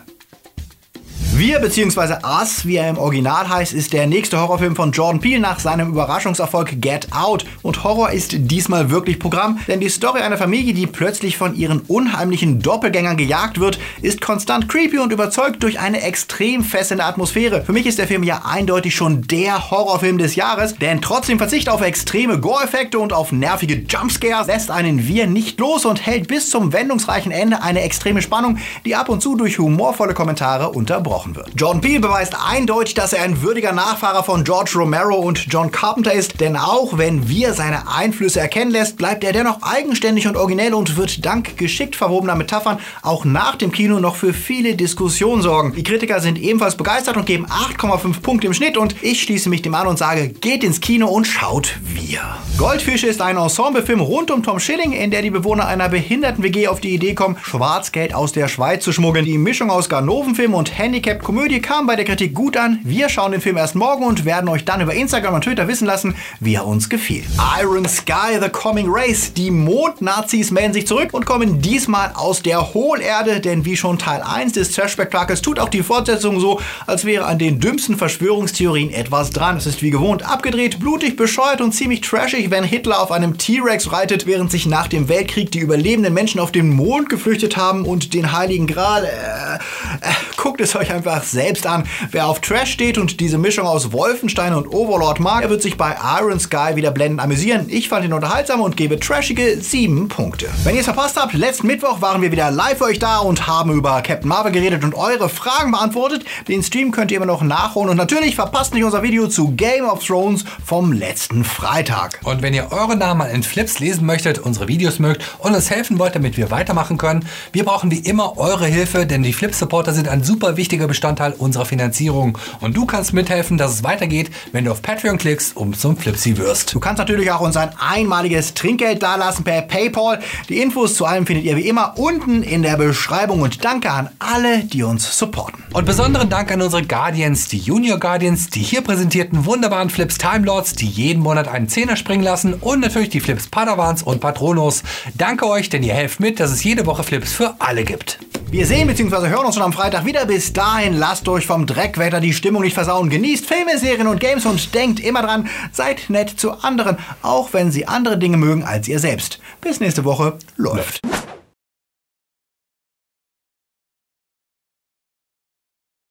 Wir 1.42 1.58
bzw. 1.58 2.24
Us, 2.24 2.64
wie 2.66 2.76
er 2.76 2.88
im 2.88 2.98
Original 2.98 3.48
heißt, 3.48 3.72
ist 3.72 3.92
der 3.92 4.06
nächste 4.06 4.38
Horrorfilm 4.38 4.76
von 4.76 4.92
Jordan 4.92 5.20
Peele 5.20 5.40
nach 5.40 5.58
seinem 5.58 5.88
Überraschungserfolg 5.88 6.80
Get 6.80 7.08
Out. 7.10 7.44
Und 7.62 7.82
Horror 7.82 8.12
ist 8.12 8.30
diesmal 8.32 8.90
wirklich 8.90 9.18
Programm, 9.18 9.58
denn 9.66 9.80
die 9.80 9.88
Story 9.88 10.20
einer 10.20 10.38
Familie, 10.38 10.72
die 10.72 10.86
plötzlich 10.86 11.36
von 11.36 11.56
ihren 11.56 11.80
unheimlichen 11.80 12.62
Doppelgängern 12.62 13.16
gejagt 13.16 13.58
wird, 13.58 13.80
ist 14.02 14.20
konstant 14.20 14.68
creepy 14.68 15.00
und 15.00 15.10
überzeugt 15.10 15.64
durch 15.64 15.80
eine 15.80 16.02
extrem 16.02 16.62
fesselnde 16.62 17.02
Atmosphäre. 17.02 17.62
Für 17.62 17.72
mich 17.72 17.86
ist 17.86 17.98
der 17.98 18.06
Film 18.06 18.22
ja 18.22 18.42
eindeutig 18.44 18.94
schon 18.94 19.22
der 19.22 19.68
Horrorfilm 19.72 20.18
des 20.18 20.36
Jahres, 20.36 20.76
denn 20.76 21.02
trotz 21.02 21.26
dem 21.26 21.38
Verzicht 21.38 21.68
auf 21.68 21.82
extreme 21.82 22.38
Gore-Effekte 22.38 23.00
und 23.00 23.12
auf 23.12 23.32
nervige 23.32 23.82
Jumpscares 23.88 24.46
lässt 24.46 24.70
einen 24.70 25.08
Wir 25.08 25.26
nicht 25.26 25.58
los 25.58 25.86
und 25.86 26.06
hält 26.06 26.28
bis 26.28 26.50
zum 26.50 26.72
wendungsreichen 26.72 27.32
Ende 27.32 27.64
eine 27.64 27.82
extreme 27.82 28.22
Spannung, 28.22 28.58
die 28.84 28.94
ab 28.94 29.08
und 29.08 29.22
zu 29.22 29.34
durch 29.34 29.58
humorvolle 29.58 30.14
Kommentare 30.14 30.68
unterbrochen 30.68 31.31
machen 31.32 31.36
wird. 31.36 31.60
Jordan 31.60 31.80
Peele 31.80 32.00
beweist 32.00 32.34
eindeutig, 32.38 32.94
dass 32.94 33.12
er 33.12 33.22
ein 33.22 33.42
würdiger 33.42 33.72
Nachfahrer 33.72 34.24
von 34.24 34.44
George 34.44 34.72
Romero 34.76 35.16
und 35.16 35.46
John 35.48 35.70
Carpenter 35.70 36.12
ist, 36.12 36.40
denn 36.40 36.56
auch 36.56 36.98
wenn 36.98 37.28
wir 37.28 37.54
seine 37.54 37.88
Einflüsse 37.88 38.40
erkennen 38.40 38.70
lässt, 38.70 38.96
bleibt 38.96 39.24
er 39.24 39.32
dennoch 39.32 39.62
eigenständig 39.62 40.26
und 40.26 40.36
originell 40.36 40.74
und 40.74 40.96
wird 40.96 41.24
dank 41.24 41.56
geschickt 41.56 41.96
verwobener 41.96 42.34
Metaphern 42.34 42.78
auch 43.02 43.24
nach 43.24 43.56
dem 43.56 43.72
Kino 43.72 44.00
noch 44.00 44.16
für 44.16 44.32
viele 44.32 44.74
Diskussionen 44.74 45.42
sorgen. 45.42 45.72
Die 45.74 45.82
Kritiker 45.82 46.20
sind 46.20 46.38
ebenfalls 46.38 46.76
begeistert 46.76 47.16
und 47.16 47.26
geben 47.26 47.46
8,5 47.46 48.20
Punkte 48.20 48.46
im 48.46 48.54
Schnitt 48.54 48.76
und 48.76 48.96
ich 49.02 49.22
schließe 49.22 49.48
mich 49.48 49.62
dem 49.62 49.74
an 49.74 49.86
und 49.86 49.98
sage, 49.98 50.28
geht 50.28 50.64
ins 50.64 50.80
Kino 50.80 51.08
und 51.08 51.26
schaut 51.26 51.78
wir. 51.82 52.20
Goldfische 52.58 53.06
ist 53.06 53.20
ein 53.20 53.36
Ensemblefilm 53.36 54.00
rund 54.00 54.30
um 54.30 54.42
Tom 54.42 54.60
Schilling, 54.60 54.92
in 54.92 55.10
der 55.10 55.22
die 55.22 55.30
Bewohner 55.30 55.66
einer 55.66 55.88
behinderten 55.88 56.44
WG 56.44 56.68
auf 56.68 56.80
die 56.80 56.94
Idee 56.94 57.14
kommen, 57.14 57.36
Schwarzgeld 57.42 58.14
aus 58.14 58.32
der 58.32 58.48
Schweiz 58.48 58.84
zu 58.84 58.92
schmuggeln. 58.92 59.24
Die 59.24 59.38
Mischung 59.38 59.70
aus 59.70 59.88
Ganovenfilm 59.88 60.54
und 60.54 60.78
Handicap-Komödie 61.22 61.60
kam 61.60 61.86
bei 61.86 61.94
der 61.94 62.04
Kritik 62.04 62.34
gut 62.34 62.56
an. 62.56 62.80
Wir 62.82 63.08
schauen 63.08 63.32
den 63.32 63.40
Film 63.40 63.56
erst 63.56 63.76
morgen 63.76 64.04
und 64.04 64.24
werden 64.24 64.48
euch 64.48 64.64
dann 64.64 64.80
über 64.80 64.92
Instagram 64.92 65.34
und 65.34 65.44
Twitter 65.44 65.68
wissen 65.68 65.86
lassen, 65.86 66.16
wie 66.40 66.56
er 66.56 66.66
uns 66.66 66.88
gefiel. 66.88 67.22
Iron 67.60 67.86
Sky, 67.88 68.40
The 68.40 68.48
Coming 68.48 68.88
Race. 68.90 69.32
Die 69.32 69.50
Mondnazis 69.50 70.50
melden 70.50 70.72
sich 70.72 70.86
zurück 70.86 71.10
und 71.12 71.24
kommen 71.24 71.62
diesmal 71.62 72.10
aus 72.14 72.42
der 72.42 72.74
Hohlerde, 72.74 73.40
denn 73.40 73.64
wie 73.64 73.76
schon 73.76 73.98
Teil 73.98 74.22
1 74.22 74.54
des 74.54 74.72
Trash-Spektakels 74.72 75.42
tut 75.42 75.60
auch 75.60 75.68
die 75.68 75.82
Fortsetzung 75.82 76.40
so, 76.40 76.60
als 76.86 77.04
wäre 77.04 77.26
an 77.26 77.38
den 77.38 77.60
dümmsten 77.60 77.96
Verschwörungstheorien 77.96 78.90
etwas 78.90 79.30
dran. 79.30 79.56
Es 79.56 79.66
ist 79.66 79.82
wie 79.82 79.90
gewohnt 79.90 80.28
abgedreht, 80.28 80.80
blutig, 80.80 81.16
bescheuert 81.16 81.60
und 81.60 81.72
ziemlich 81.72 82.00
trashig, 82.00 82.50
wenn 82.50 82.64
Hitler 82.64 83.00
auf 83.00 83.12
einem 83.12 83.38
T-Rex 83.38 83.92
reitet, 83.92 84.26
während 84.26 84.50
sich 84.50 84.66
nach 84.66 84.88
dem 84.88 85.08
Weltkrieg 85.08 85.52
die 85.52 85.60
überlebenden 85.60 86.14
Menschen 86.14 86.40
auf 86.40 86.50
den 86.50 86.68
Mond 86.70 87.08
geflüchtet 87.08 87.56
haben 87.56 87.84
und 87.84 88.12
den 88.12 88.32
Heiligen 88.32 88.66
Gral. 88.66 89.04
Äh, 89.04 89.54
äh, 90.00 90.12
guckt 90.36 90.60
es 90.60 90.74
euch 90.74 90.92
einfach 91.06 91.24
selbst 91.24 91.66
an. 91.66 91.84
Wer 92.10 92.26
auf 92.28 92.40
Trash 92.40 92.72
steht 92.72 92.96
und 92.96 93.18
diese 93.18 93.38
Mischung 93.38 93.66
aus 93.66 93.92
Wolfenstein 93.92 94.54
und 94.54 94.72
Overlord 94.72 95.18
mag, 95.18 95.42
er 95.42 95.50
wird 95.50 95.62
sich 95.62 95.76
bei 95.76 95.96
Iron 96.20 96.38
Sky 96.38 96.76
wieder 96.76 96.92
blendend 96.92 97.20
amüsieren. 97.20 97.66
Ich 97.68 97.88
fand 97.88 98.04
ihn 98.04 98.12
unterhaltsam 98.12 98.60
und 98.60 98.76
gebe 98.76 99.00
trashige 99.00 99.60
7 99.60 100.08
Punkte. 100.08 100.48
Wenn 100.62 100.74
ihr 100.74 100.80
es 100.80 100.86
verpasst 100.86 101.16
habt, 101.16 101.34
letzten 101.34 101.66
Mittwoch 101.66 102.00
waren 102.00 102.22
wir 102.22 102.30
wieder 102.30 102.50
live 102.50 102.78
für 102.78 102.84
euch 102.84 102.98
da 102.98 103.18
und 103.18 103.46
haben 103.46 103.72
über 103.72 104.00
Captain 104.02 104.28
Marvel 104.28 104.52
geredet 104.52 104.84
und 104.84 104.94
eure 104.94 105.28
Fragen 105.28 105.72
beantwortet. 105.72 106.24
Den 106.48 106.62
Stream 106.62 106.92
könnt 106.92 107.10
ihr 107.10 107.16
immer 107.16 107.26
noch 107.26 107.42
nachholen 107.42 107.90
und 107.90 107.96
natürlich 107.96 108.36
verpasst 108.36 108.72
nicht 108.72 108.84
unser 108.84 109.02
Video 109.02 109.26
zu 109.26 109.52
Game 109.52 109.84
of 109.84 110.04
Thrones 110.04 110.44
vom 110.64 110.92
letzten 110.92 111.44
Freitag. 111.44 112.20
Und 112.24 112.42
wenn 112.42 112.54
ihr 112.54 112.70
eure 112.70 112.96
Namen 112.96 113.28
in 113.28 113.42
Flips 113.42 113.80
lesen 113.80 114.06
möchtet, 114.06 114.38
unsere 114.38 114.68
Videos 114.68 114.98
mögt 114.98 115.22
und 115.38 115.54
uns 115.54 115.70
helfen 115.70 115.98
wollt, 115.98 116.14
damit 116.14 116.36
wir 116.36 116.50
weitermachen 116.50 116.96
können, 116.96 117.26
wir 117.52 117.64
brauchen 117.64 117.90
wie 117.90 117.98
immer 117.98 118.38
eure 118.38 118.66
Hilfe, 118.66 119.06
denn 119.06 119.22
die 119.22 119.32
Flip-Supporter 119.32 119.92
sind 119.92 120.08
ein 120.08 120.22
super 120.22 120.56
wichtiger 120.56 120.86
Bestandteil 120.92 121.32
unserer 121.32 121.64
Finanzierung. 121.64 122.36
Und 122.60 122.76
du 122.76 122.84
kannst 122.84 123.14
mithelfen, 123.14 123.56
dass 123.56 123.72
es 123.72 123.82
weitergeht, 123.82 124.30
wenn 124.52 124.66
du 124.66 124.70
auf 124.70 124.82
Patreon 124.82 125.16
klickst, 125.16 125.56
um 125.56 125.72
zum 125.72 125.96
Flipsy 125.96 126.36
wirst. 126.36 126.74
Du 126.74 126.80
kannst 126.80 126.98
natürlich 126.98 127.30
auch 127.30 127.40
uns 127.40 127.56
ein 127.56 127.70
einmaliges 127.78 128.52
Trinkgeld 128.52 129.02
dalassen 129.02 129.42
per 129.42 129.62
PayPal. 129.62 130.20
Die 130.50 130.60
Infos 130.60 130.94
zu 130.94 131.06
allem 131.06 131.26
findet 131.26 131.46
ihr 131.46 131.56
wie 131.56 131.66
immer 131.66 131.94
unten 131.96 132.42
in 132.42 132.62
der 132.62 132.76
Beschreibung 132.76 133.40
und 133.40 133.64
danke 133.64 133.90
an 133.90 134.10
alle, 134.18 134.64
die 134.64 134.82
uns 134.82 135.16
supporten. 135.16 135.64
Und 135.72 135.86
besonderen 135.86 136.28
Dank 136.28 136.52
an 136.52 136.60
unsere 136.60 136.82
Guardians, 136.82 137.48
die 137.48 137.58
Junior 137.58 137.98
Guardians, 137.98 138.50
die 138.50 138.60
hier 138.60 138.82
präsentierten 138.82 139.46
wunderbaren 139.46 139.88
Flips 139.88 140.18
Time 140.18 140.44
Lords, 140.44 140.74
die 140.74 140.86
jeden 140.86 141.22
Monat 141.22 141.48
einen 141.48 141.68
Zehner 141.68 141.96
springen 141.96 142.22
lassen 142.22 142.52
und 142.54 142.80
natürlich 142.80 143.08
die 143.08 143.20
Flips 143.20 143.46
Padawans 143.46 144.02
und 144.02 144.20
Patronos. 144.20 144.82
Danke 145.14 145.46
euch, 145.46 145.70
denn 145.70 145.82
ihr 145.82 145.94
helft 145.94 146.20
mit, 146.20 146.38
dass 146.38 146.50
es 146.50 146.62
jede 146.62 146.84
Woche 146.84 147.02
Flips 147.02 147.32
für 147.32 147.54
alle 147.58 147.84
gibt. 147.84 148.18
Wir 148.52 148.66
sehen 148.66 148.86
bzw. 148.86 149.28
hören 149.28 149.46
uns 149.46 149.54
schon 149.54 149.64
am 149.64 149.72
Freitag 149.72 150.04
wieder. 150.04 150.26
Bis 150.26 150.52
dahin 150.52 150.92
lasst 150.92 151.26
euch 151.26 151.46
vom 151.46 151.64
Dreckwetter 151.64 152.20
die 152.20 152.34
Stimmung 152.34 152.60
nicht 152.60 152.74
versauen. 152.74 153.08
Genießt 153.08 153.46
Filme, 153.46 153.78
Serien 153.78 154.06
und 154.08 154.20
Games 154.20 154.44
und 154.44 154.74
denkt 154.74 155.00
immer 155.00 155.22
dran, 155.22 155.48
seid 155.72 156.10
nett 156.10 156.28
zu 156.38 156.52
anderen, 156.60 156.98
auch 157.22 157.54
wenn 157.54 157.72
sie 157.72 157.88
andere 157.88 158.18
Dinge 158.18 158.36
mögen 158.36 158.62
als 158.62 158.88
ihr 158.88 158.98
selbst. 158.98 159.38
Bis 159.62 159.80
nächste 159.80 160.04
Woche. 160.04 160.36
Läuft. 160.58 161.00